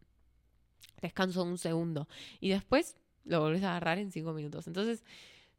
descanso 1.01 1.43
un 1.43 1.57
segundo. 1.57 2.07
Y 2.39 2.51
después 2.51 2.95
lo 3.25 3.41
volvés 3.41 3.63
a 3.63 3.71
agarrar 3.71 3.97
en 3.97 4.13
cinco 4.13 4.31
minutos. 4.31 4.65
Entonces, 4.67 5.03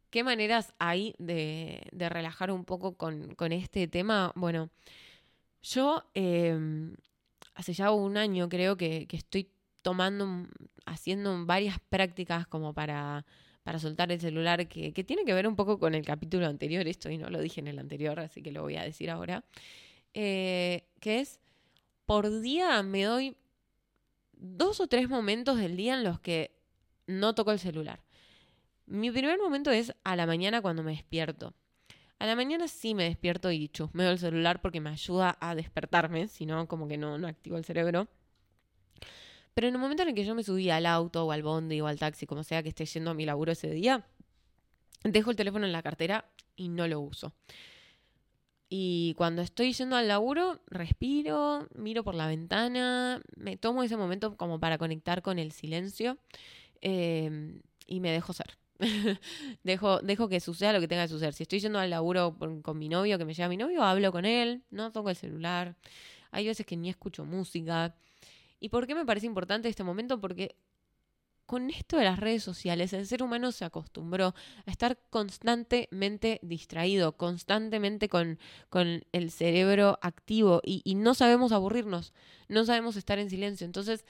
¿qué 0.08 0.24
maneras 0.24 0.72
hay 0.78 1.14
de, 1.18 1.82
de 1.92 2.08
relajar 2.08 2.50
un 2.50 2.64
poco 2.64 2.96
con, 2.96 3.34
con 3.34 3.52
este 3.52 3.86
tema? 3.86 4.32
Bueno, 4.34 4.70
yo 5.62 6.04
em, 6.14 6.94
hace 7.54 7.72
ya 7.72 7.90
un 7.90 8.16
año 8.16 8.48
creo 8.48 8.76
que, 8.76 9.06
estoy 9.10 9.50
tomando, 9.82 10.46
haciendo 10.84 11.46
varias 11.46 11.78
prácticas 11.88 12.46
como 12.46 12.72
para, 12.74 13.24
para 13.62 13.78
soltar 13.78 14.12
el 14.12 14.20
celular, 14.20 14.68
que, 14.68 14.92
que, 14.92 15.04
tiene 15.04 15.24
que 15.24 15.34
ver 15.34 15.46
un 15.46 15.56
poco 15.56 15.78
con 15.78 15.94
el 15.94 16.04
capítulo 16.04 16.46
anterior, 16.46 16.86
esto 16.86 17.10
y 17.10 17.18
no 17.18 17.30
lo 17.30 17.40
dije 17.40 17.60
en 17.60 17.68
el 17.68 17.78
anterior, 17.78 18.18
así 18.20 18.42
que 18.42 18.52
lo 18.52 18.62
voy 18.62 18.76
a 18.76 18.82
decir 18.82 19.10
ahora, 19.10 19.44
eh, 20.14 20.86
que 21.00 21.20
es, 21.20 21.40
por 22.06 22.40
día 22.40 22.82
me 22.82 23.04
doy 23.04 23.36
dos 24.32 24.80
o 24.80 24.86
tres 24.86 25.08
momentos 25.08 25.58
del 25.58 25.76
día 25.76 25.94
en 25.94 26.04
los 26.04 26.20
que 26.20 26.56
no 27.06 27.34
toco 27.34 27.52
el 27.52 27.58
celular. 27.58 28.00
Mi 28.86 29.10
primer 29.10 29.38
momento 29.38 29.70
es 29.70 29.92
a 30.04 30.16
la 30.16 30.26
mañana 30.26 30.62
cuando 30.62 30.82
me 30.82 30.92
despierto. 30.92 31.54
A 32.18 32.26
la 32.26 32.34
mañana 32.34 32.66
sí 32.66 32.94
me 32.94 33.04
despierto 33.04 33.50
y 33.50 33.68
chusmeo 33.68 34.10
el 34.10 34.18
celular 34.18 34.62
porque 34.62 34.80
me 34.80 34.90
ayuda 34.90 35.36
a 35.40 35.54
despertarme, 35.54 36.28
si 36.28 36.46
no, 36.46 36.66
como 36.66 36.88
que 36.88 36.96
no, 36.96 37.18
no 37.18 37.28
activo 37.28 37.58
el 37.58 37.64
cerebro. 37.64 38.08
Pero 39.52 39.68
en 39.68 39.74
el 39.74 39.80
momento 39.80 40.02
en 40.02 40.10
el 40.10 40.14
que 40.14 40.24
yo 40.24 40.34
me 40.34 40.42
subí 40.42 40.70
al 40.70 40.86
auto 40.86 41.26
o 41.26 41.32
al 41.32 41.42
bondi 41.42 41.80
o 41.80 41.86
al 41.86 41.98
taxi, 41.98 42.26
como 42.26 42.42
sea 42.42 42.62
que 42.62 42.70
esté 42.70 42.86
yendo 42.86 43.10
a 43.10 43.14
mi 43.14 43.26
laburo 43.26 43.52
ese 43.52 43.70
día, 43.70 44.06
dejo 45.04 45.30
el 45.30 45.36
teléfono 45.36 45.66
en 45.66 45.72
la 45.72 45.82
cartera 45.82 46.26
y 46.56 46.68
no 46.68 46.88
lo 46.88 47.00
uso. 47.00 47.32
Y 48.68 49.14
cuando 49.16 49.42
estoy 49.42 49.72
yendo 49.72 49.96
al 49.96 50.08
laburo, 50.08 50.60
respiro, 50.66 51.68
miro 51.74 52.02
por 52.02 52.14
la 52.14 52.26
ventana, 52.26 53.22
me 53.36 53.56
tomo 53.56 53.82
ese 53.82 53.96
momento 53.96 54.36
como 54.36 54.58
para 54.58 54.78
conectar 54.78 55.22
con 55.22 55.38
el 55.38 55.52
silencio 55.52 56.18
eh, 56.80 57.60
y 57.86 58.00
me 58.00 58.10
dejo 58.10 58.32
ser. 58.32 58.58
dejo, 59.64 60.00
dejo 60.00 60.28
que 60.28 60.40
suceda 60.40 60.72
lo 60.72 60.80
que 60.80 60.88
tenga 60.88 61.04
que 61.04 61.08
suceder. 61.08 61.34
Si 61.34 61.42
estoy 61.42 61.60
yendo 61.60 61.78
al 61.78 61.90
laburo 61.90 62.36
con, 62.62 62.78
mi 62.78 62.88
novio, 62.88 63.18
que 63.18 63.24
me 63.24 63.34
lleva 63.34 63.48
mi 63.48 63.56
novio, 63.56 63.82
hablo 63.82 64.12
con 64.12 64.24
él, 64.24 64.62
no 64.70 64.92
toco 64.92 65.10
el 65.10 65.16
celular. 65.16 65.76
Hay 66.30 66.46
veces 66.46 66.66
que 66.66 66.76
ni 66.76 66.88
escucho 66.88 67.24
música. 67.24 67.94
¿Y 68.60 68.68
por 68.68 68.86
qué 68.86 68.94
me 68.94 69.04
parece 69.04 69.26
importante 69.26 69.68
este 69.68 69.84
momento? 69.84 70.20
Porque 70.20 70.56
con 71.46 71.70
esto 71.70 71.96
de 71.96 72.04
las 72.04 72.18
redes 72.18 72.42
sociales, 72.42 72.92
el 72.92 73.06
ser 73.06 73.22
humano 73.22 73.52
se 73.52 73.64
acostumbró 73.64 74.34
a 74.66 74.70
estar 74.70 74.98
constantemente 75.10 76.40
distraído, 76.42 77.16
constantemente 77.16 78.08
con, 78.08 78.40
con 78.68 79.04
el 79.12 79.30
cerebro 79.30 79.98
activo 80.02 80.60
y, 80.64 80.82
y 80.84 80.96
no 80.96 81.14
sabemos 81.14 81.52
aburrirnos, 81.52 82.12
no 82.48 82.64
sabemos 82.64 82.96
estar 82.96 83.20
en 83.20 83.30
silencio. 83.30 83.64
Entonces, 83.64 84.04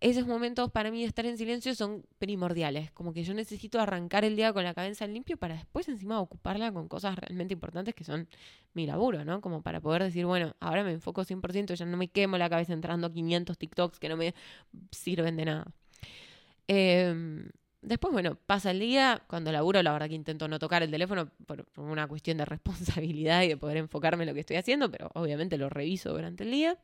esos 0.00 0.26
momentos 0.26 0.70
para 0.70 0.90
mí 0.90 1.02
de 1.02 1.06
estar 1.06 1.26
en 1.26 1.36
silencio 1.36 1.74
son 1.74 2.06
primordiales. 2.18 2.90
Como 2.92 3.12
que 3.12 3.22
yo 3.22 3.34
necesito 3.34 3.78
arrancar 3.80 4.24
el 4.24 4.34
día 4.34 4.50
con 4.52 4.64
la 4.64 4.72
cabeza 4.72 5.06
limpio 5.06 5.36
para 5.36 5.54
después 5.54 5.88
encima 5.88 6.18
ocuparla 6.20 6.72
con 6.72 6.88
cosas 6.88 7.16
realmente 7.16 7.52
importantes 7.52 7.94
que 7.94 8.04
son 8.04 8.26
mi 8.72 8.86
laburo, 8.86 9.26
¿no? 9.26 9.42
Como 9.42 9.60
para 9.60 9.80
poder 9.80 10.02
decir, 10.02 10.24
bueno, 10.24 10.56
ahora 10.58 10.84
me 10.84 10.92
enfoco 10.92 11.22
100%, 11.24 11.74
ya 11.74 11.84
no 11.84 11.98
me 11.98 12.08
quemo 12.08 12.38
la 12.38 12.48
cabeza 12.48 12.72
entrando 12.72 13.08
a 13.08 13.12
500 13.12 13.58
TikToks 13.58 13.98
que 13.98 14.08
no 14.08 14.16
me 14.16 14.34
sirven 14.90 15.36
de 15.36 15.44
nada. 15.44 15.66
Em, 16.66 17.50
después, 17.82 18.10
bueno, 18.10 18.36
pasa 18.46 18.70
el 18.70 18.80
día, 18.80 19.22
cuando 19.26 19.52
laburo 19.52 19.82
la 19.82 19.92
verdad 19.92 20.08
que 20.08 20.14
intento 20.14 20.48
no 20.48 20.58
tocar 20.58 20.82
el 20.82 20.90
teléfono 20.90 21.30
por, 21.46 21.66
una 21.76 22.08
cuestión 22.08 22.38
de 22.38 22.46
responsabilidad 22.46 23.42
y 23.42 23.48
de 23.48 23.56
poder 23.58 23.76
enfocarme 23.76 24.22
en 24.22 24.28
lo 24.28 24.34
que 24.34 24.40
estoy 24.40 24.56
haciendo, 24.56 24.90
pero 24.90 25.10
obviamente 25.14 25.58
lo 25.58 25.68
reviso 25.68 26.10
durante 26.10 26.44
el 26.44 26.52
día. 26.52 26.78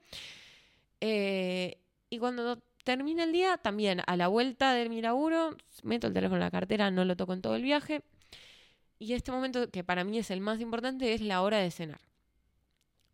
Eh, 1.00 1.78
y 2.10 2.18
cuando 2.18 2.60
termina 2.86 3.24
el 3.24 3.32
día, 3.32 3.56
también 3.58 4.00
a 4.06 4.16
la 4.16 4.28
vuelta 4.28 4.72
de 4.72 4.88
mi 4.88 5.02
laburo, 5.02 5.56
meto 5.82 6.06
el 6.06 6.12
teléfono 6.14 6.36
en 6.36 6.44
la 6.44 6.52
cartera, 6.52 6.88
no 6.92 7.04
lo 7.04 7.16
toco 7.16 7.32
en 7.32 7.42
todo 7.42 7.56
el 7.56 7.62
viaje. 7.62 8.02
Y 9.00 9.14
este 9.14 9.32
momento 9.32 9.68
que 9.72 9.82
para 9.82 10.04
mí 10.04 10.18
es 10.18 10.30
el 10.30 10.40
más 10.40 10.60
importante 10.60 11.12
es 11.12 11.20
la 11.20 11.42
hora 11.42 11.58
de 11.58 11.72
cenar. 11.72 12.00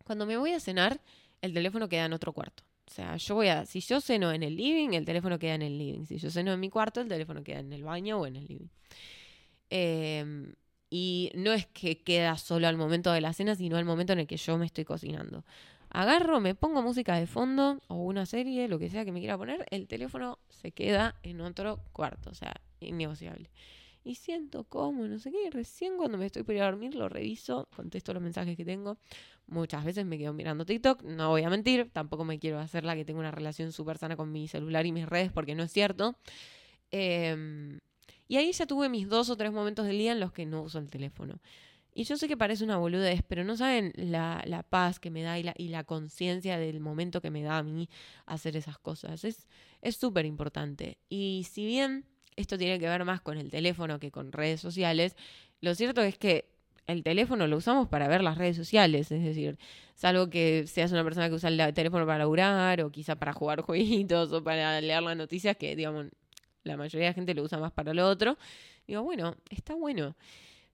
Cuando 0.05 0.27
me 0.27 0.37
voy 0.37 0.51
a 0.51 0.59
cenar, 0.59 1.01
el 1.41 1.55
teléfono 1.55 1.89
queda 1.89 2.05
en 2.05 2.13
otro 2.13 2.33
cuarto. 2.33 2.63
O 2.87 2.91
sea, 2.91 3.17
yo 3.17 3.33
voy 3.33 3.47
a, 3.47 3.65
si 3.65 3.79
yo 3.79 3.99
ceno 3.99 4.31
en 4.31 4.43
el 4.43 4.55
living, 4.55 4.89
el 4.93 5.05
teléfono 5.05 5.39
queda 5.39 5.55
en 5.55 5.63
el 5.63 5.75
living. 5.75 6.05
Si 6.05 6.19
yo 6.19 6.29
ceno 6.29 6.53
en 6.53 6.59
mi 6.59 6.69
cuarto, 6.69 7.01
el 7.01 7.07
teléfono 7.07 7.43
queda 7.43 7.59
en 7.59 7.73
el 7.73 7.83
baño 7.83 8.19
o 8.19 8.27
en 8.27 8.35
el 8.35 8.45
living. 8.45 8.69
Em, 9.71 10.53
y 10.91 11.31
no 11.33 11.51
es 11.51 11.65
que 11.65 12.03
queda 12.03 12.37
solo 12.37 12.67
al 12.67 12.77
momento 12.77 13.11
de 13.11 13.21
la 13.21 13.33
cena, 13.33 13.55
sino 13.55 13.77
al 13.77 13.85
momento 13.85 14.13
en 14.13 14.19
el 14.19 14.27
que 14.27 14.37
yo 14.37 14.55
me 14.59 14.67
estoy 14.67 14.85
cocinando. 14.85 15.43
Agarro, 15.93 16.39
me 16.39 16.55
pongo 16.55 16.81
música 16.81 17.15
de 17.15 17.27
fondo 17.27 17.79
o 17.87 17.97
una 17.97 18.25
serie, 18.25 18.67
lo 18.67 18.79
que 18.79 18.89
sea 18.89 19.05
que 19.05 19.11
me 19.11 19.19
quiera 19.19 19.37
poner, 19.37 19.63
el 19.69 19.87
teléfono 19.87 20.39
se 20.49 20.71
queda 20.71 21.15
en 21.21 21.39
otro 21.39 21.79
cuarto, 21.91 22.31
o 22.31 22.33
sea, 22.33 22.51
innegociable. 22.79 23.51
Y 24.03 24.15
siento 24.15 24.63
cómo, 24.63 25.07
no 25.07 25.19
sé 25.19 25.31
qué, 25.31 25.51
recién 25.51 25.97
cuando 25.97 26.17
me 26.17 26.25
estoy 26.25 26.41
por 26.41 26.55
a 26.57 26.65
dormir 26.65 26.95
lo 26.95 27.09
reviso, 27.09 27.69
contesto 27.75 28.11
los 28.11 28.23
mensajes 28.23 28.57
que 28.57 28.65
tengo. 28.65 28.97
Muchas 29.45 29.85
veces 29.85 30.03
me 30.03 30.17
quedo 30.17 30.33
mirando 30.33 30.65
TikTok, 30.65 31.03
no 31.03 31.29
voy 31.29 31.43
a 31.43 31.49
mentir, 31.51 31.91
tampoco 31.93 32.25
me 32.25 32.39
quiero 32.39 32.57
hacer 32.59 32.83
la 32.83 32.95
que 32.95 33.05
tengo 33.05 33.19
una 33.19 33.31
relación 33.31 33.71
súper 33.71 33.99
sana 33.99 34.17
con 34.17 34.31
mi 34.31 34.47
celular 34.47 34.87
y 34.87 34.91
mis 34.91 35.07
redes 35.07 35.31
porque 35.31 35.53
no 35.53 35.61
es 35.61 35.71
cierto. 35.71 36.15
Em, 36.89 37.79
y 38.27 38.37
ahí 38.37 38.51
ya 38.51 38.65
tuve 38.65 38.89
mis 38.89 39.07
dos 39.07 39.29
o 39.29 39.37
tres 39.37 39.51
momentos 39.51 39.85
del 39.85 39.99
día 39.99 40.13
en 40.13 40.19
los 40.19 40.31
que 40.31 40.47
no 40.47 40.63
uso 40.63 40.79
el 40.79 40.89
teléfono. 40.89 41.39
Y 41.95 42.05
yo 42.05 42.17
sé 42.17 42.27
que 42.27 42.37
parece 42.37 42.63
una 42.63 42.77
boludez, 42.77 43.21
pero 43.27 43.43
no 43.43 43.55
saben 43.55 43.93
la, 43.95 44.65
paz 44.69 44.99
que 44.99 45.11
me 45.11 45.21
da 45.21 45.37
y 45.37 45.43
la, 45.43 45.53
y 45.57 45.69
la 45.69 45.83
conciencia 45.83 46.57
del 46.57 46.79
momento 46.79 47.21
que 47.21 47.29
me 47.29 47.43
da 47.43 47.59
a 47.59 47.63
mí 47.63 47.89
hacer 48.25 48.57
esas 48.57 48.77
cosas. 48.79 49.23
Es 49.23 49.95
súper 49.95 50.25
importante. 50.25 50.97
Y 51.09 51.45
si 51.51 51.65
bien 51.65 52.05
esto 52.35 52.57
tiene 52.57 52.79
que 52.79 52.87
ver 52.87 53.05
más 53.05 53.21
con 53.21 53.37
el 53.37 53.51
teléfono 53.51 53.99
que 53.99 54.11
con 54.11 54.31
redes 54.31 54.61
sociales, 54.61 55.15
lo 55.61 55.75
cierto 55.75 56.01
es 56.01 56.17
que 56.17 56.49
el 56.87 57.03
teléfono 57.03 57.47
lo 57.47 57.57
usamos 57.57 57.87
para 57.87 58.07
ver 58.07 58.21
las 58.21 58.37
redes 58.37 58.57
sociales, 58.57 59.11
es 59.11 59.23
decir, 59.23 59.57
salvo 59.95 60.29
que 60.29 60.65
seas 60.67 60.91
una 60.91 61.03
persona 61.03 61.29
que 61.29 61.35
usa 61.35 61.49
el 61.49 61.73
teléfono 61.73 62.05
para 62.05 62.19
laburar 62.19 62.81
o 62.81 62.91
quizá 62.91 63.15
para 63.15 63.33
jugar 63.33 63.61
jueguitos 63.65 64.31
o 64.33 64.43
para 64.43 64.81
leer 64.81 65.03
las 65.03 65.15
noticias, 65.15 65.55
que 65.55 65.75
digamos, 65.75 66.07
la 66.63 66.77
mayoría 66.77 67.07
de 67.07 67.11
la 67.11 67.13
gente 67.13 67.33
lo 67.33 67.43
usa 67.43 67.57
más 67.57 67.71
para 67.71 67.93
lo 67.93 68.07
otro. 68.07 68.37
Digo, 68.87 69.03
bueno, 69.03 69.35
está 69.49 69.75
bueno. 69.75 70.15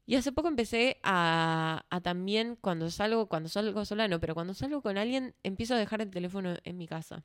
Y 0.10 0.16
hace 0.16 0.32
poco 0.32 0.48
empecé 0.48 0.98
a, 1.04 1.86
también, 2.02 2.58
cuando 2.60 2.90
salgo, 2.90 3.28
cuando 3.28 3.48
salgo 3.48 3.86
sola, 3.86 4.08
no, 4.08 4.20
pero 4.20 4.34
cuando 4.34 4.56
salgo 4.56 4.82
con 4.82 4.98
alguien, 4.98 5.36
empiezo 5.44 5.76
a 5.76 5.78
dejar 5.78 6.02
el 6.02 6.10
teléfono 6.10 6.56
en 6.64 6.78
mi 6.80 6.88
casa. 6.88 7.24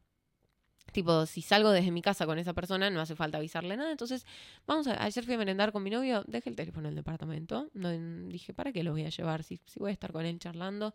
Tipo, 0.92 1.24
si 1.24 1.40
salgo 1.40 1.70
desde 1.70 1.90
mi 1.90 2.02
casa 2.02 2.26
con 2.26 2.38
esa 2.38 2.52
persona, 2.52 2.90
no 2.90 3.00
hace 3.00 3.16
falta 3.16 3.38
avisarle 3.38 3.78
nada. 3.78 3.90
Entonces, 3.90 4.26
vamos 4.66 4.86
a. 4.86 5.02
Ayer 5.02 5.24
fui 5.24 5.32
a 5.32 5.38
merendar 5.38 5.72
con 5.72 5.82
mi 5.82 5.88
novio, 5.88 6.24
dejé 6.26 6.50
el 6.50 6.56
teléfono 6.56 6.88
en 6.88 6.90
el 6.90 6.96
departamento. 6.96 7.70
Dije, 7.72 8.52
¿para 8.52 8.70
qué 8.70 8.84
lo 8.84 8.92
voy 8.92 9.06
a 9.06 9.08
llevar? 9.08 9.44
Si, 9.44 9.58
si 9.64 9.80
voy 9.80 9.88
a 9.88 9.94
estar 9.94 10.12
con 10.12 10.26
él 10.26 10.38
charlando. 10.38 10.92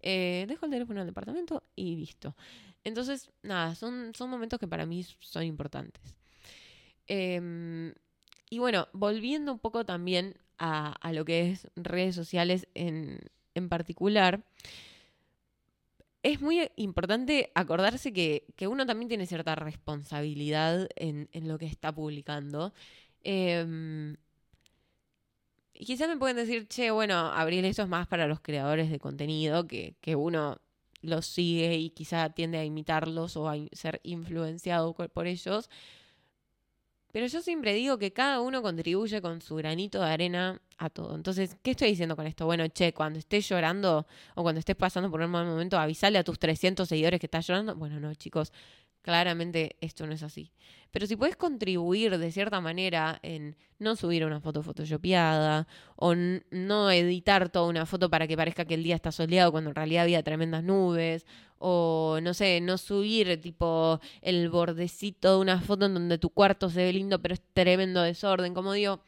Eh, 0.00 0.44
dejo 0.46 0.66
el 0.66 0.72
teléfono 0.72 1.00
en 1.00 1.06
el 1.06 1.14
departamento 1.14 1.62
y 1.74 1.96
listo. 1.96 2.36
Entonces, 2.84 3.30
nada, 3.42 3.74
son, 3.76 4.12
son 4.14 4.28
momentos 4.28 4.60
que 4.60 4.68
para 4.68 4.84
mí 4.84 5.06
son 5.20 5.44
importantes. 5.44 6.14
Em, 7.06 7.94
y 8.50 8.58
bueno, 8.58 8.88
volviendo 8.92 9.52
un 9.52 9.58
poco 9.58 9.86
también 9.86 10.36
a, 10.60 11.12
lo 11.12 11.24
que 11.24 11.50
es 11.50 11.66
redes 11.74 12.14
sociales 12.14 12.68
en, 12.74 13.18
en 13.54 13.68
particular 13.68 14.44
es 16.22 16.40
muy 16.40 16.70
importante 16.76 17.50
acordarse 17.54 18.12
que, 18.12 18.44
uno 18.68 18.86
también 18.86 19.08
tiene 19.08 19.26
cierta 19.26 19.54
responsabilidad 19.54 20.88
en, 20.96 21.28
lo 21.48 21.58
que 21.58 21.66
está 21.66 21.92
publicando. 21.92 22.74
Eh, 23.24 24.14
y 25.80 25.86
quizás 25.86 26.08
me 26.08 26.18
pueden 26.18 26.36
decir, 26.36 26.68
che, 26.68 26.90
bueno, 26.90 27.14
Abril, 27.32 27.64
eso 27.64 27.82
es 27.82 27.88
más 27.88 28.06
para 28.06 28.26
los 28.26 28.40
creadores 28.40 28.90
de 28.90 28.98
contenido, 28.98 29.66
que, 29.66 29.94
que 30.02 30.14
uno 30.14 30.60
los 31.00 31.24
sigue 31.24 31.76
y 31.76 31.88
quizá 31.88 32.28
tiende 32.28 32.58
a 32.58 32.64
imitarlos 32.64 33.36
o 33.38 33.48
a 33.48 33.56
ser 33.72 34.00
influenciado 34.02 34.92
por 34.94 35.26
ellos. 35.26 35.70
Pero 37.12 37.26
yo 37.26 37.40
siempre 37.42 37.74
digo 37.74 37.98
que 37.98 38.12
cada 38.12 38.40
uno 38.40 38.62
contribuye 38.62 39.20
con 39.20 39.40
su 39.40 39.56
granito 39.56 40.00
de 40.00 40.10
arena 40.10 40.60
a 40.78 40.90
todo. 40.90 41.14
Entonces, 41.14 41.56
¿qué 41.62 41.72
estoy 41.72 41.88
diciendo 41.88 42.16
con 42.16 42.26
esto? 42.26 42.46
Bueno, 42.46 42.66
che, 42.68 42.92
cuando 42.92 43.18
estés 43.18 43.48
llorando 43.48 44.06
o 44.34 44.42
cuando 44.42 44.60
estés 44.60 44.76
pasando 44.76 45.10
por 45.10 45.20
un 45.20 45.30
mal 45.30 45.46
momento, 45.46 45.78
avisale 45.78 46.18
a 46.18 46.24
tus 46.24 46.38
300 46.38 46.88
seguidores 46.88 47.20
que 47.20 47.26
estás 47.26 47.46
llorando. 47.46 47.74
Bueno, 47.74 48.00
no, 48.00 48.14
chicos, 48.14 48.52
claramente 49.02 49.76
esto 49.80 50.06
no 50.06 50.12
es 50.12 50.22
así. 50.22 50.52
Pero 50.90 51.06
si 51.06 51.16
puedes 51.16 51.36
contribuir 51.36 52.18
de 52.18 52.32
cierta 52.32 52.60
manera 52.60 53.20
en 53.22 53.56
no 53.78 53.94
subir 53.94 54.24
una 54.24 54.40
foto 54.40 54.62
photoshopeada 54.62 55.68
o 55.96 56.14
no 56.14 56.90
editar 56.90 57.48
toda 57.48 57.68
una 57.68 57.86
foto 57.86 58.10
para 58.10 58.26
que 58.26 58.36
parezca 58.36 58.64
que 58.64 58.74
el 58.74 58.82
día 58.82 58.96
está 58.96 59.12
soleado 59.12 59.52
cuando 59.52 59.70
en 59.70 59.76
realidad 59.76 60.02
había 60.02 60.22
tremendas 60.22 60.64
nubes 60.64 61.26
o 61.58 62.18
no 62.22 62.34
sé, 62.34 62.60
no 62.60 62.76
subir 62.76 63.40
tipo 63.40 64.00
el 64.20 64.48
bordecito 64.48 65.36
de 65.36 65.40
una 65.40 65.60
foto 65.60 65.86
en 65.86 65.94
donde 65.94 66.18
tu 66.18 66.30
cuarto 66.30 66.70
se 66.70 66.82
ve 66.82 66.92
lindo 66.92 67.20
pero 67.20 67.34
es 67.34 67.42
tremendo 67.52 68.02
desorden, 68.02 68.54
como 68.54 68.72
digo, 68.72 69.00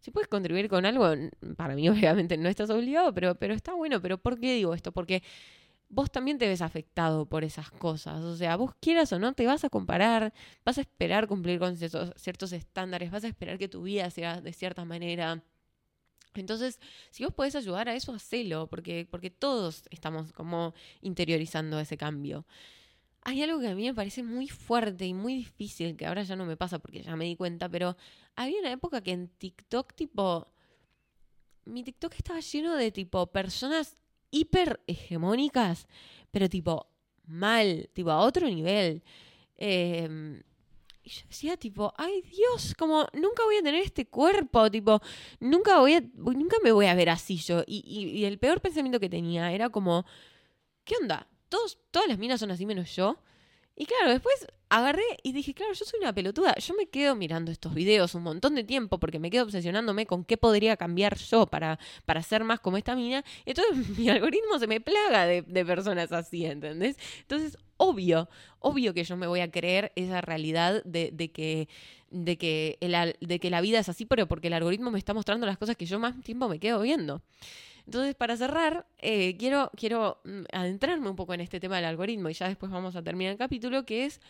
si 0.00 0.10
puedes 0.10 0.28
contribuir 0.28 0.68
con 0.68 0.84
algo, 0.86 1.08
para 1.56 1.74
mí 1.74 1.88
obviamente 1.88 2.36
no 2.36 2.48
estás 2.48 2.70
obligado, 2.70 3.14
pero, 3.14 3.34
pero 3.36 3.54
está 3.54 3.74
bueno, 3.74 4.00
pero 4.02 4.18
¿por 4.18 4.38
qué 4.38 4.54
digo 4.54 4.74
esto? 4.74 4.92
Porque 4.92 5.22
vos 5.90 6.10
también 6.10 6.38
te 6.38 6.46
ves 6.46 6.62
afectado 6.62 7.26
por 7.26 7.44
esas 7.44 7.70
cosas, 7.70 8.22
o 8.22 8.36
sea, 8.36 8.56
vos 8.56 8.72
quieras 8.80 9.12
o 9.12 9.18
no, 9.18 9.34
te 9.34 9.46
vas 9.46 9.64
a 9.64 9.68
comparar, 9.68 10.32
vas 10.64 10.78
a 10.78 10.82
esperar 10.82 11.26
cumplir 11.26 11.58
con 11.58 11.76
ciertos, 11.76 12.52
estándares, 12.52 13.10
vas 13.10 13.24
a 13.24 13.28
esperar 13.28 13.58
que 13.58 13.68
tu 13.68 13.82
vida 13.82 14.08
sea 14.10 14.40
de 14.40 14.52
cierta 14.52 14.84
manera 14.84 15.42
entonces, 16.34 16.78
si 17.10 17.24
vos 17.24 17.34
podés 17.34 17.56
ayudar 17.56 17.88
a 17.88 17.94
eso, 17.96 18.12
hacelo, 18.12 18.68
porque, 18.68 19.06
porque 19.10 19.30
todos 19.30 19.82
estamos 19.90 20.32
como 20.32 20.74
interiorizando 21.00 21.80
ese 21.80 21.96
cambio. 21.96 22.46
Hay 23.22 23.42
algo 23.42 23.58
que 23.60 23.66
a 23.66 23.74
mí 23.74 23.84
me 23.84 23.94
parece 23.94 24.22
muy 24.22 24.48
fuerte 24.48 25.06
y 25.06 25.12
muy 25.12 25.34
difícil, 25.34 25.96
que 25.96 26.06
ahora 26.06 26.22
ya 26.22 26.36
no 26.36 26.46
me 26.46 26.56
pasa 26.56 26.78
porque 26.78 27.02
ya 27.02 27.16
me 27.16 27.24
di 27.24 27.34
cuenta, 27.34 27.68
pero 27.68 27.96
había 28.36 28.60
una 28.60 28.70
época 28.70 29.02
que 29.02 29.10
en 29.10 29.28
TikTok, 29.28 29.92
tipo, 29.94 30.46
mi 31.64 31.82
TikTok 31.82 32.14
estaba 32.14 32.40
lleno 32.40 32.76
de 32.76 32.92
tipo 32.92 33.26
personas 33.32 33.96
hiper 34.30 34.80
hegemónicas, 34.86 35.86
pero 36.30 36.48
tipo 36.48 36.86
mal, 37.26 37.88
tipo 37.92 38.10
a 38.10 38.20
otro 38.20 38.46
nivel. 38.48 39.02
Eh, 39.56 40.40
y 41.02 41.10
yo 41.10 41.22
decía, 41.28 41.56
tipo, 41.56 41.94
ay 41.96 42.22
Dios, 42.22 42.74
como 42.76 43.06
nunca 43.14 43.42
voy 43.44 43.56
a 43.56 43.62
tener 43.62 43.82
este 43.82 44.06
cuerpo, 44.06 44.70
tipo, 44.70 45.00
nunca 45.38 45.78
voy 45.78 45.94
a, 45.94 46.02
nunca 46.14 46.58
me 46.62 46.72
voy 46.72 46.86
a 46.86 46.94
ver 46.94 47.08
así 47.08 47.36
yo. 47.36 47.62
Y, 47.66 47.82
y, 47.86 48.24
el 48.24 48.38
peor 48.38 48.60
pensamiento 48.60 49.00
que 49.00 49.08
tenía 49.08 49.52
era 49.52 49.70
como, 49.70 50.04
¿qué 50.84 50.94
onda? 51.00 51.26
Todos, 51.48 51.78
todas 51.90 52.08
las 52.08 52.18
minas 52.18 52.40
son 52.40 52.50
así 52.50 52.66
menos 52.66 52.94
yo. 52.94 53.18
Y 53.76 53.86
claro, 53.86 54.10
después 54.10 54.46
agarré 54.68 55.02
y 55.22 55.32
dije, 55.32 55.52
claro, 55.52 55.72
yo 55.72 55.84
soy 55.84 56.00
una 56.00 56.14
pelotuda. 56.14 56.54
Yo 56.56 56.74
me 56.74 56.86
quedo 56.86 57.16
mirando 57.16 57.50
estos 57.50 57.74
videos 57.74 58.14
un 58.14 58.22
montón 58.22 58.54
de 58.54 58.62
tiempo 58.62 58.98
porque 58.98 59.18
me 59.18 59.30
quedo 59.30 59.44
obsesionándome 59.44 60.06
con 60.06 60.24
qué 60.24 60.36
podría 60.36 60.76
cambiar 60.76 61.16
yo 61.18 61.46
para, 61.46 61.78
para 62.04 62.22
ser 62.22 62.44
más 62.44 62.60
como 62.60 62.76
esta 62.76 62.94
mina. 62.94 63.24
Entonces 63.44 63.88
mi 63.98 64.08
algoritmo 64.08 64.58
se 64.58 64.66
me 64.66 64.80
plaga 64.80 65.26
de, 65.26 65.42
de 65.42 65.64
personas 65.64 66.12
así, 66.12 66.46
¿entendés? 66.46 66.96
Entonces, 67.20 67.58
obvio, 67.78 68.28
obvio 68.60 68.94
que 68.94 69.04
yo 69.04 69.16
me 69.16 69.26
voy 69.26 69.40
a 69.40 69.50
creer 69.50 69.92
esa 69.96 70.20
realidad 70.20 70.82
de, 70.84 71.10
de 71.12 71.30
que 71.32 71.68
de 72.10 72.36
que, 72.36 72.76
el, 72.80 73.16
de 73.20 73.38
que 73.38 73.50
la 73.50 73.60
vida 73.60 73.78
es 73.78 73.88
así, 73.88 74.04
pero 74.04 74.26
porque 74.26 74.48
el 74.48 74.54
algoritmo 74.54 74.90
me 74.90 74.98
está 74.98 75.14
mostrando 75.14 75.46
las 75.46 75.58
cosas 75.58 75.76
que 75.76 75.86
yo 75.86 75.98
más 76.00 76.20
tiempo 76.22 76.48
me 76.48 76.58
quedo 76.58 76.80
viendo. 76.80 77.22
Entonces, 77.86 78.14
para 78.14 78.36
cerrar, 78.36 78.86
eh, 78.98 79.36
quiero, 79.38 79.70
quiero 79.76 80.20
mm, 80.24 80.42
adentrarme 80.52 81.08
un 81.08 81.16
poco 81.16 81.34
en 81.34 81.40
este 81.40 81.60
tema 81.60 81.76
del 81.76 81.86
algoritmo 81.86 82.28
y 82.28 82.34
ya 82.34 82.48
después 82.48 82.70
vamos 82.70 82.96
a 82.96 83.02
terminar 83.02 83.32
el 83.32 83.38
capítulo, 83.38 83.84
que 83.84 84.04
es, 84.06 84.20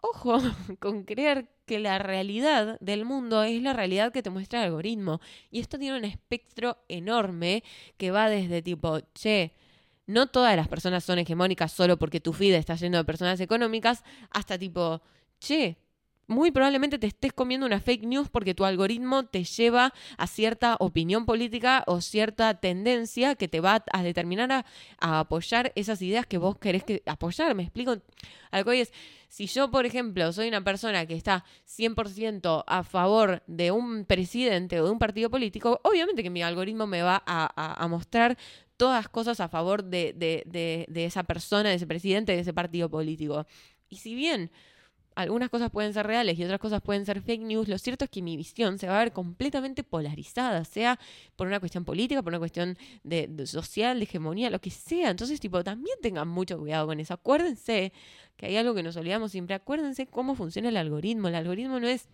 ojo, 0.00 0.38
con 0.80 1.04
creer 1.04 1.48
que 1.66 1.78
la 1.78 1.98
realidad 1.98 2.78
del 2.80 3.04
mundo 3.04 3.42
es 3.42 3.62
la 3.62 3.72
realidad 3.72 4.12
que 4.12 4.22
te 4.22 4.30
muestra 4.30 4.60
el 4.60 4.66
algoritmo. 4.66 5.20
Y 5.50 5.60
esto 5.60 5.78
tiene 5.78 5.98
un 5.98 6.04
espectro 6.04 6.78
enorme 6.88 7.64
que 7.96 8.10
va 8.10 8.28
desde 8.28 8.62
tipo, 8.62 9.00
che, 9.14 9.54
no 10.06 10.26
todas 10.26 10.56
las 10.56 10.68
personas 10.68 11.04
son 11.04 11.18
hegemónicas 11.18 11.72
solo 11.72 11.98
porque 11.98 12.20
tu 12.20 12.32
feed 12.32 12.54
está 12.54 12.74
lleno 12.74 12.98
de 12.98 13.04
personas 13.04 13.40
económicas, 13.40 14.02
hasta 14.30 14.58
tipo, 14.58 15.00
che, 15.38 15.76
muy 16.32 16.50
probablemente 16.50 16.98
te 16.98 17.06
estés 17.06 17.32
comiendo 17.32 17.66
una 17.66 17.80
fake 17.80 18.04
news 18.04 18.28
porque 18.28 18.54
tu 18.54 18.64
algoritmo 18.64 19.24
te 19.24 19.44
lleva 19.44 19.92
a 20.16 20.26
cierta 20.26 20.76
opinión 20.80 21.26
política 21.26 21.84
o 21.86 22.00
cierta 22.00 22.54
tendencia 22.54 23.34
que 23.36 23.46
te 23.46 23.60
va 23.60 23.84
a 23.92 24.02
determinar 24.02 24.50
a, 24.98 25.20
apoyar 25.20 25.72
esas 25.76 26.02
ideas 26.02 26.26
que 26.26 26.38
vos 26.38 26.58
querés 26.58 26.82
que 26.84 27.02
apoyar. 27.06 27.54
Me 27.54 27.62
explico. 27.62 27.96
Algo 28.50 28.72
es, 28.72 28.92
si 29.28 29.46
yo, 29.46 29.70
por 29.70 29.86
ejemplo, 29.86 30.32
soy 30.32 30.48
una 30.48 30.64
persona 30.64 31.06
que 31.06 31.14
está 31.14 31.44
100% 31.66 32.64
a 32.66 32.82
favor 32.82 33.42
de 33.46 33.70
un 33.70 34.04
presidente 34.04 34.80
o 34.80 34.86
de 34.86 34.90
un 34.90 34.98
partido 34.98 35.30
político, 35.30 35.80
obviamente 35.84 36.22
que 36.22 36.30
mi 36.30 36.42
algoritmo 36.42 36.86
me 36.86 37.02
va 37.02 37.22
a, 37.26 37.86
mostrar 37.88 38.36
todas 38.76 39.08
cosas 39.08 39.40
a 39.40 39.48
favor 39.48 39.84
de, 39.84 40.14
de 40.16 41.04
esa 41.04 41.22
persona, 41.24 41.68
de 41.68 41.76
ese 41.76 41.86
presidente, 41.86 42.32
de 42.32 42.40
ese 42.40 42.52
partido 42.52 42.90
político. 42.90 43.46
Y 43.88 43.96
si 43.96 44.14
bien 44.14 44.50
algunas 45.14 45.50
cosas 45.50 45.70
pueden 45.70 45.92
ser 45.92 46.06
reales 46.06 46.38
y 46.38 46.44
otras 46.44 46.60
cosas 46.60 46.80
pueden 46.82 47.04
ser 47.06 47.22
fake 47.22 47.42
news, 47.42 47.68
lo 47.68 47.78
cierto 47.78 48.04
es 48.04 48.10
que 48.10 48.22
mi 48.22 48.36
visión 48.36 48.78
se 48.78 48.86
va 48.86 48.96
a 48.96 49.04
ver 49.04 49.12
completamente 49.12 49.84
polarizada, 49.84 50.64
sea 50.64 50.98
por 51.36 51.46
una 51.46 51.60
cuestión 51.60 51.84
política, 51.84 52.22
por 52.22 52.32
una 52.32 52.38
cuestión 52.38 52.76
de, 53.02 53.46
social, 53.46 53.98
de 53.98 54.04
hegemonía, 54.04 54.50
lo 54.50 54.60
que 54.60 54.70
sea. 54.70 55.10
Entonces, 55.10 55.40
tipo, 55.40 55.62
también 55.64 55.96
tengan 56.02 56.28
mucho 56.28 56.58
cuidado 56.58 56.86
con 56.86 57.00
eso. 57.00 57.14
Acuérdense 57.14 57.92
que 58.36 58.46
hay 58.46 58.56
algo 58.56 58.74
que 58.74 58.82
nos 58.82 58.96
olvidamos 58.96 59.32
siempre. 59.32 59.54
Acuérdense 59.54 60.06
cómo 60.06 60.34
funciona 60.34 60.68
el 60.68 60.76
algoritmo. 60.76 61.28
El 61.28 61.34
algoritmo 61.34 61.80
no 61.80 61.88
es 61.88 62.08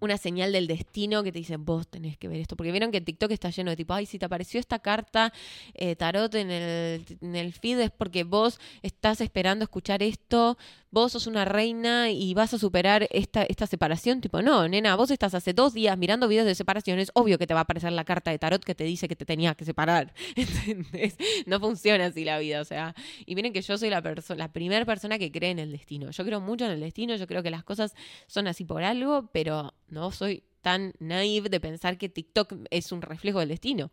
una 0.00 0.18
señal 0.18 0.52
del 0.52 0.66
destino 0.66 1.22
que 1.22 1.32
te 1.32 1.38
dice, 1.38 1.56
vos 1.56 1.88
tenés 1.88 2.18
que 2.18 2.28
ver 2.28 2.40
esto. 2.40 2.56
Porque 2.56 2.70
vieron 2.70 2.92
que 2.92 3.00
TikTok 3.00 3.30
está 3.30 3.50
lleno 3.50 3.70
de 3.70 3.76
tipo, 3.76 3.94
ay, 3.94 4.06
si 4.06 4.18
te 4.18 4.26
apareció 4.26 4.60
esta 4.60 4.78
carta 4.78 5.32
eh, 5.74 5.96
tarot 5.96 6.34
en 6.34 6.50
el, 6.50 7.04
en 7.20 7.36
el 7.36 7.52
feed 7.52 7.80
es 7.80 7.90
porque 7.90 8.24
vos 8.24 8.60
estás 8.82 9.20
esperando 9.20 9.64
escuchar 9.64 10.02
esto, 10.02 10.58
vos 10.90 11.12
sos 11.12 11.26
una 11.26 11.44
reina 11.44 12.10
y 12.10 12.34
vas 12.34 12.54
a 12.54 12.58
superar 12.58 13.08
esta, 13.10 13.44
esta 13.44 13.66
separación. 13.66 14.20
Tipo, 14.20 14.42
no, 14.42 14.68
nena, 14.68 14.96
vos 14.96 15.10
estás 15.10 15.34
hace 15.34 15.52
dos 15.52 15.74
días 15.74 15.96
mirando 15.96 16.28
videos 16.28 16.46
de 16.46 16.54
separación, 16.54 16.98
es 16.98 17.10
obvio 17.14 17.38
que 17.38 17.46
te 17.46 17.54
va 17.54 17.60
a 17.60 17.62
aparecer 17.64 17.92
la 17.92 18.04
carta 18.04 18.30
de 18.30 18.38
tarot 18.38 18.62
que 18.64 18.74
te 18.74 18.84
dice 18.84 19.08
que 19.08 19.16
te 19.16 19.24
tenías 19.24 19.56
que 19.56 19.64
separar. 19.64 20.12
¿Entendés? 20.36 21.16
No 21.46 21.58
funciona 21.60 22.06
así 22.06 22.24
la 22.24 22.38
vida, 22.38 22.60
o 22.60 22.64
sea. 22.64 22.94
Y 23.24 23.34
miren 23.34 23.52
que 23.52 23.62
yo 23.62 23.78
soy 23.78 23.90
la, 23.90 24.02
la 24.36 24.52
primera 24.52 24.84
persona 24.84 25.18
que 25.18 25.32
cree 25.32 25.50
en 25.50 25.58
el 25.58 25.72
destino. 25.72 26.10
Yo 26.10 26.24
creo 26.24 26.40
mucho 26.40 26.66
en 26.66 26.72
el 26.72 26.80
destino, 26.80 27.16
yo 27.16 27.26
creo 27.26 27.42
que 27.42 27.50
las 27.50 27.64
cosas 27.64 27.94
son 28.26 28.46
así 28.46 28.64
por 28.64 28.82
algo, 28.82 29.28
pero 29.32 29.74
no 29.88 30.10
soy 30.10 30.42
tan 30.62 30.94
naive 30.98 31.48
de 31.48 31.60
pensar 31.60 31.98
que 31.98 32.08
TikTok 32.08 32.54
es 32.70 32.92
un 32.92 33.02
reflejo 33.02 33.40
del 33.40 33.50
destino. 33.50 33.92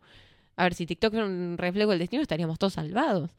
A 0.56 0.64
ver, 0.64 0.74
si 0.74 0.86
TikTok 0.86 1.14
es 1.14 1.22
un 1.22 1.56
reflejo 1.58 1.90
del 1.90 1.98
destino, 1.98 2.22
estaríamos 2.22 2.58
todos 2.58 2.74
salvados. 2.74 3.30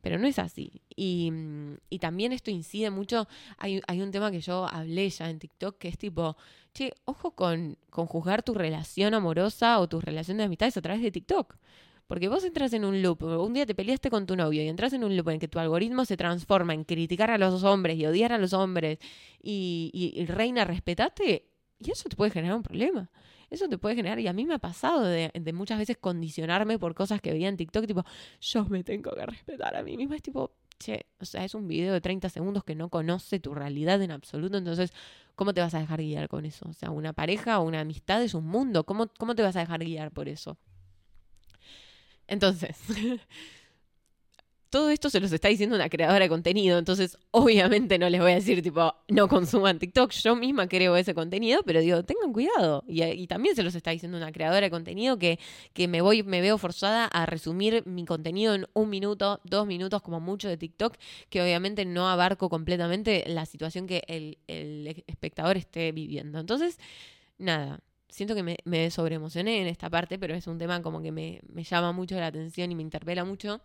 Pero 0.00 0.18
no 0.18 0.26
es 0.26 0.38
así. 0.38 0.82
Y, 0.96 1.32
también 2.00 2.32
esto 2.32 2.50
incide 2.50 2.90
mucho. 2.90 3.28
Hay, 3.58 3.80
un 4.00 4.10
tema 4.10 4.30
que 4.30 4.40
yo 4.40 4.66
hablé 4.66 5.08
ya 5.10 5.30
en 5.30 5.38
TikTok 5.38 5.78
que 5.78 5.88
es 5.88 5.98
tipo, 5.98 6.36
che, 6.74 6.92
ojo 7.04 7.32
con, 7.32 7.78
con 7.90 8.06
juzgar 8.06 8.42
tu 8.42 8.54
relación 8.54 9.14
amorosa 9.14 9.78
o 9.78 9.88
tu 9.88 10.00
relación 10.00 10.38
de 10.38 10.44
amistades 10.44 10.76
a 10.76 10.82
través 10.82 11.02
de 11.02 11.10
TikTok. 11.10 11.56
Porque 12.06 12.28
vos 12.28 12.44
entras 12.44 12.72
en 12.72 12.84
un 12.84 13.00
loop, 13.00 13.22
un 13.22 13.54
día 13.54 13.64
te 13.64 13.74
peleaste 13.74 14.10
con 14.10 14.26
tu 14.26 14.36
novio 14.36 14.62
y 14.62 14.68
entras 14.68 14.92
en 14.92 15.04
un 15.04 15.16
loop 15.16 15.30
en 15.30 15.38
que 15.38 15.48
tu 15.48 15.58
algoritmo 15.58 16.04
se 16.04 16.16
transforma 16.16 16.74
en 16.74 16.84
criticar 16.84 17.30
a 17.30 17.38
los 17.38 17.62
hombres 17.62 17.96
y 17.96 18.04
odiar 18.04 18.32
a 18.32 18.38
los 18.38 18.52
hombres 18.52 18.98
y, 19.42 19.90
y 19.94 20.26
reina, 20.26 20.64
respetate, 20.64 21.51
y 21.84 21.90
eso 21.90 22.08
te 22.08 22.16
puede 22.16 22.30
generar 22.30 22.56
un 22.56 22.62
problema. 22.62 23.10
Eso 23.50 23.68
te 23.68 23.76
puede 23.76 23.94
generar, 23.94 24.18
y 24.18 24.26
a 24.28 24.32
mí 24.32 24.46
me 24.46 24.54
ha 24.54 24.58
pasado 24.58 25.04
de, 25.04 25.30
muchas 25.52 25.78
veces 25.78 25.98
condicionarme 25.98 26.78
por 26.78 26.94
cosas 26.94 27.20
que 27.20 27.32
veía 27.32 27.48
en 27.48 27.56
TikTok, 27.56 27.86
tipo, 27.86 28.04
yo 28.40 28.64
me 28.64 28.82
tengo 28.82 29.10
que 29.14 29.26
respetar 29.26 29.76
a 29.76 29.82
mí 29.82 29.96
misma. 29.96 30.16
Es 30.16 30.22
tipo, 30.22 30.52
che, 30.78 31.06
o 31.20 31.26
sea, 31.26 31.44
es 31.44 31.54
un 31.54 31.68
video 31.68 31.92
de 31.92 32.00
30 32.00 32.30
segundos 32.30 32.64
que 32.64 32.74
no 32.74 32.88
conoce 32.88 33.40
tu 33.40 33.54
realidad 33.54 34.00
en 34.00 34.10
absoluto, 34.10 34.56
entonces, 34.56 34.92
¿cómo 35.34 35.52
te 35.52 35.60
vas 35.60 35.74
a 35.74 35.80
dejar 35.80 36.00
guiar 36.00 36.28
con 36.28 36.46
eso? 36.46 36.66
O 36.68 36.72
sea, 36.72 36.90
una 36.90 37.12
pareja 37.12 37.58
o 37.58 37.64
una 37.64 37.80
amistad 37.80 38.22
es 38.22 38.32
un 38.32 38.46
mundo, 38.46 38.84
¿cómo, 38.84 39.08
cómo 39.18 39.34
te 39.34 39.42
vas 39.42 39.56
a 39.56 39.60
dejar 39.60 39.84
guiar 39.84 40.12
por 40.12 40.28
eso? 40.28 40.56
Entonces, 42.26 42.78
todo 44.72 44.88
esto 44.88 45.10
se 45.10 45.20
los 45.20 45.30
está 45.30 45.48
diciendo 45.48 45.76
una 45.76 45.90
creadora 45.90 46.20
de 46.20 46.30
contenido, 46.30 46.78
entonces 46.78 47.18
obviamente 47.30 47.98
no 47.98 48.08
les 48.08 48.22
voy 48.22 48.32
a 48.32 48.36
decir 48.36 48.62
tipo, 48.62 48.94
no 49.08 49.28
consuman 49.28 49.78
TikTok, 49.78 50.10
yo 50.12 50.34
misma 50.34 50.66
creo 50.66 50.96
ese 50.96 51.12
contenido, 51.12 51.62
pero 51.62 51.80
digo, 51.80 52.02
tengan 52.04 52.32
cuidado. 52.32 52.82
Y, 52.88 53.26
también 53.26 53.54
se 53.54 53.62
los 53.62 53.74
está 53.74 53.90
diciendo 53.90 54.16
una 54.16 54.32
creadora 54.32 54.62
de 54.62 54.70
contenido 54.70 55.18
que, 55.18 55.38
que 55.74 55.88
me 55.88 56.00
voy, 56.00 56.22
me 56.22 56.40
veo 56.40 56.56
forzada 56.56 57.04
a 57.04 57.26
resumir 57.26 57.82
mi 57.86 58.06
contenido 58.06 58.54
en 58.54 58.66
un 58.72 58.88
minuto, 58.88 59.42
dos 59.44 59.66
minutos 59.66 60.00
como 60.00 60.20
mucho 60.20 60.48
de 60.48 60.56
TikTok, 60.56 60.96
que 61.28 61.42
obviamente 61.42 61.84
no 61.84 62.08
abarco 62.08 62.48
completamente 62.48 63.24
la 63.26 63.44
situación 63.44 63.86
que 63.86 64.02
el, 64.08 64.38
espectador 65.06 65.58
esté 65.58 65.92
viviendo. 65.92 66.40
Entonces, 66.40 66.78
nada, 67.36 67.80
siento 68.08 68.34
que 68.34 68.42
me, 68.42 68.56
me 68.64 68.90
sobreemocioné 68.90 69.60
en 69.60 69.66
esta 69.66 69.90
parte, 69.90 70.18
pero 70.18 70.34
es 70.34 70.46
un 70.46 70.56
tema 70.56 70.80
como 70.80 71.02
que 71.02 71.12
me, 71.12 71.42
me 71.52 71.62
llama 71.62 71.92
mucho 71.92 72.18
la 72.18 72.28
atención 72.28 72.72
y 72.72 72.74
me 72.74 72.82
interpela 72.82 73.26
mucho. 73.26 73.60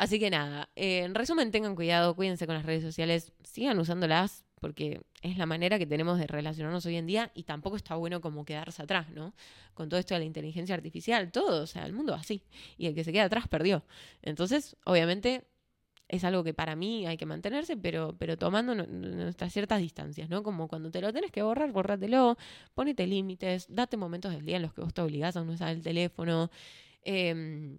Así 0.00 0.18
que 0.18 0.30
nada, 0.30 0.70
eh, 0.76 1.00
en 1.00 1.14
resumen, 1.14 1.50
tengan 1.50 1.74
cuidado, 1.74 2.16
cuídense 2.16 2.46
con 2.46 2.54
las 2.54 2.64
redes 2.64 2.82
sociales, 2.82 3.34
sigan 3.44 3.78
usándolas 3.78 4.46
porque 4.58 5.02
es 5.20 5.36
la 5.36 5.44
manera 5.44 5.78
que 5.78 5.84
tenemos 5.84 6.18
de 6.18 6.26
relacionarnos 6.26 6.86
hoy 6.86 6.96
en 6.96 7.06
día 7.06 7.30
y 7.34 7.42
tampoco 7.42 7.76
está 7.76 7.96
bueno 7.96 8.22
como 8.22 8.46
quedarse 8.46 8.80
atrás, 8.80 9.10
¿no? 9.10 9.34
Con 9.74 9.90
todo 9.90 10.00
esto 10.00 10.14
de 10.14 10.20
la 10.20 10.24
inteligencia 10.24 10.74
artificial, 10.74 11.30
todo, 11.30 11.64
o 11.64 11.66
sea, 11.66 11.84
el 11.84 11.92
mundo 11.92 12.14
así 12.14 12.42
y 12.78 12.86
el 12.86 12.94
que 12.94 13.04
se 13.04 13.12
queda 13.12 13.24
atrás 13.24 13.46
perdió. 13.46 13.84
Entonces, 14.22 14.74
obviamente, 14.86 15.44
es 16.08 16.24
algo 16.24 16.44
que 16.44 16.54
para 16.54 16.76
mí 16.76 17.06
hay 17.06 17.18
que 17.18 17.26
mantenerse, 17.26 17.76
pero, 17.76 18.16
pero 18.18 18.38
tomando 18.38 18.74
nuestras 18.74 19.52
ciertas 19.52 19.82
distancias, 19.82 20.30
¿no? 20.30 20.42
Como 20.42 20.66
cuando 20.66 20.90
te 20.90 21.02
lo 21.02 21.12
tienes 21.12 21.30
que 21.30 21.42
borrar, 21.42 21.72
borrátelo, 21.72 22.38
ponete 22.72 23.06
límites, 23.06 23.66
date 23.68 23.98
momentos 23.98 24.32
del 24.32 24.46
día 24.46 24.56
en 24.56 24.62
los 24.62 24.72
que 24.72 24.80
vos 24.80 24.94
te 24.94 25.02
obligás 25.02 25.36
a 25.36 25.44
no 25.44 25.52
usar 25.52 25.72
el 25.72 25.82
teléfono. 25.82 26.50
Eh, 27.04 27.76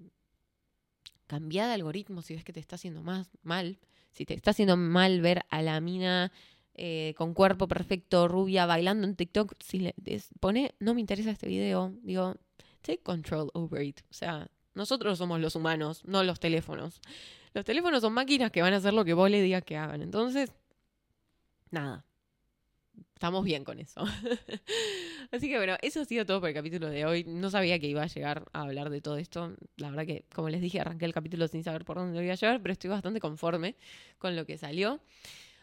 cambia 1.31 1.65
de 1.65 1.75
algoritmo 1.75 2.21
si 2.21 2.33
ves 2.33 2.43
que 2.43 2.51
te 2.51 2.59
está 2.59 2.75
haciendo 2.75 3.03
más 3.03 3.29
mal. 3.41 3.79
Si 4.11 4.25
te 4.25 4.33
está 4.33 4.51
haciendo 4.51 4.75
mal 4.75 5.21
ver 5.21 5.45
a 5.49 5.61
la 5.61 5.79
mina 5.79 6.29
eh, 6.73 7.13
con 7.17 7.33
cuerpo 7.33 7.69
perfecto, 7.69 8.27
rubia, 8.27 8.65
bailando 8.65 9.07
en 9.07 9.15
TikTok, 9.15 9.53
si 9.63 9.79
le 9.79 9.95
pone, 10.41 10.75
no 10.79 10.93
me 10.93 10.99
interesa 10.99 11.31
este 11.31 11.47
video, 11.47 11.93
digo, 12.03 12.35
take 12.81 13.01
control 13.01 13.49
over 13.53 13.81
it. 13.81 14.01
O 14.09 14.13
sea, 14.13 14.49
nosotros 14.73 15.17
somos 15.17 15.39
los 15.39 15.55
humanos, 15.55 16.03
no 16.03 16.21
los 16.25 16.41
teléfonos. 16.41 16.99
Los 17.53 17.63
teléfonos 17.63 18.01
son 18.01 18.11
máquinas 18.11 18.51
que 18.51 18.61
van 18.61 18.73
a 18.73 18.77
hacer 18.77 18.93
lo 18.93 19.05
que 19.05 19.13
vos 19.13 19.29
le 19.29 19.41
digas 19.41 19.63
que 19.63 19.77
hagan. 19.77 20.01
Entonces, 20.01 20.51
nada, 21.69 22.03
estamos 23.13 23.45
bien 23.45 23.63
con 23.63 23.79
eso. 23.79 24.03
Así 25.31 25.47
que 25.47 25.57
bueno, 25.57 25.77
eso 25.83 26.01
ha 26.01 26.05
sido 26.05 26.25
todo 26.25 26.39
por 26.39 26.49
el 26.49 26.55
capítulo 26.55 26.89
de 26.89 27.05
hoy. 27.05 27.23
No 27.23 27.51
sabía 27.51 27.77
que 27.77 27.87
iba 27.87 28.01
a 28.01 28.07
llegar 28.07 28.45
a 28.51 28.61
hablar 28.61 28.89
de 28.89 28.99
todo 28.99 29.17
esto. 29.17 29.55
La 29.77 29.91
verdad 29.91 30.07
que, 30.07 30.25
como 30.33 30.49
les 30.49 30.59
dije, 30.59 30.79
arranqué 30.79 31.05
el 31.05 31.13
capítulo 31.13 31.47
sin 31.47 31.63
saber 31.63 31.85
por 31.85 31.97
dónde 31.97 32.17
lo 32.17 32.23
iba 32.23 32.33
a 32.33 32.35
llevar, 32.35 32.61
pero 32.63 32.73
estoy 32.73 32.89
bastante 32.89 33.19
conforme 33.19 33.75
con 34.17 34.35
lo 34.35 34.45
que 34.47 34.57
salió. 34.57 34.99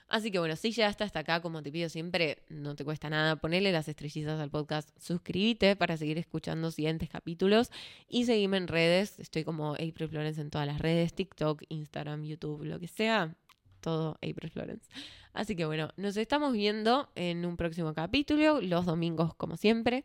Así 0.09 0.31
que 0.31 0.39
bueno, 0.39 0.57
si 0.57 0.71
llegaste 0.71 1.05
hasta 1.05 1.19
acá, 1.19 1.43
como 1.43 1.63
te 1.63 1.71
pido 1.71 1.89
siempre, 1.89 2.39
no 2.49 2.77
te 2.77 2.85
cuesta 2.85 3.11
nada, 3.11 3.37
ponerle 3.37 3.73
las 3.73 3.89
estrellitas 3.89 4.41
al 4.41 4.51
podcast, 4.51 4.89
suscríbete 4.99 5.77
para 5.77 5.99
seguir 5.99 6.17
escuchando 6.17 6.71
siguientes 6.71 7.11
capítulos 7.11 7.71
y 8.09 8.25
seguime 8.25 8.57
en 8.57 8.69
redes. 8.69 9.19
Estoy 9.19 9.45
como 9.45 9.75
April 9.75 10.09
Florence 10.09 10.41
en 10.41 10.49
todas 10.49 10.67
las 10.67 10.81
redes, 10.81 11.13
TikTok, 11.13 11.65
Instagram, 11.69 12.25
YouTube, 12.25 12.65
lo 12.65 12.79
que 12.79 12.89
sea 12.89 13.37
todo 13.81 14.15
April 14.17 14.51
Florence. 14.51 14.89
Así 15.33 15.57
que 15.57 15.67
bueno, 15.67 15.91
nos 15.97 16.17
estamos 16.17 16.53
viendo 16.53 17.11
en 17.15 17.45
un 17.45 17.57
próximo 17.57 17.95
capítulo, 17.95 18.61
los 18.61 18.87
domingos 18.87 19.35
como 19.35 19.57
siempre. 19.57 20.05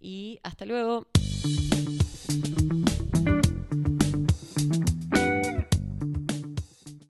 Y 0.00 0.40
hasta 0.42 0.64
luego. 0.66 1.06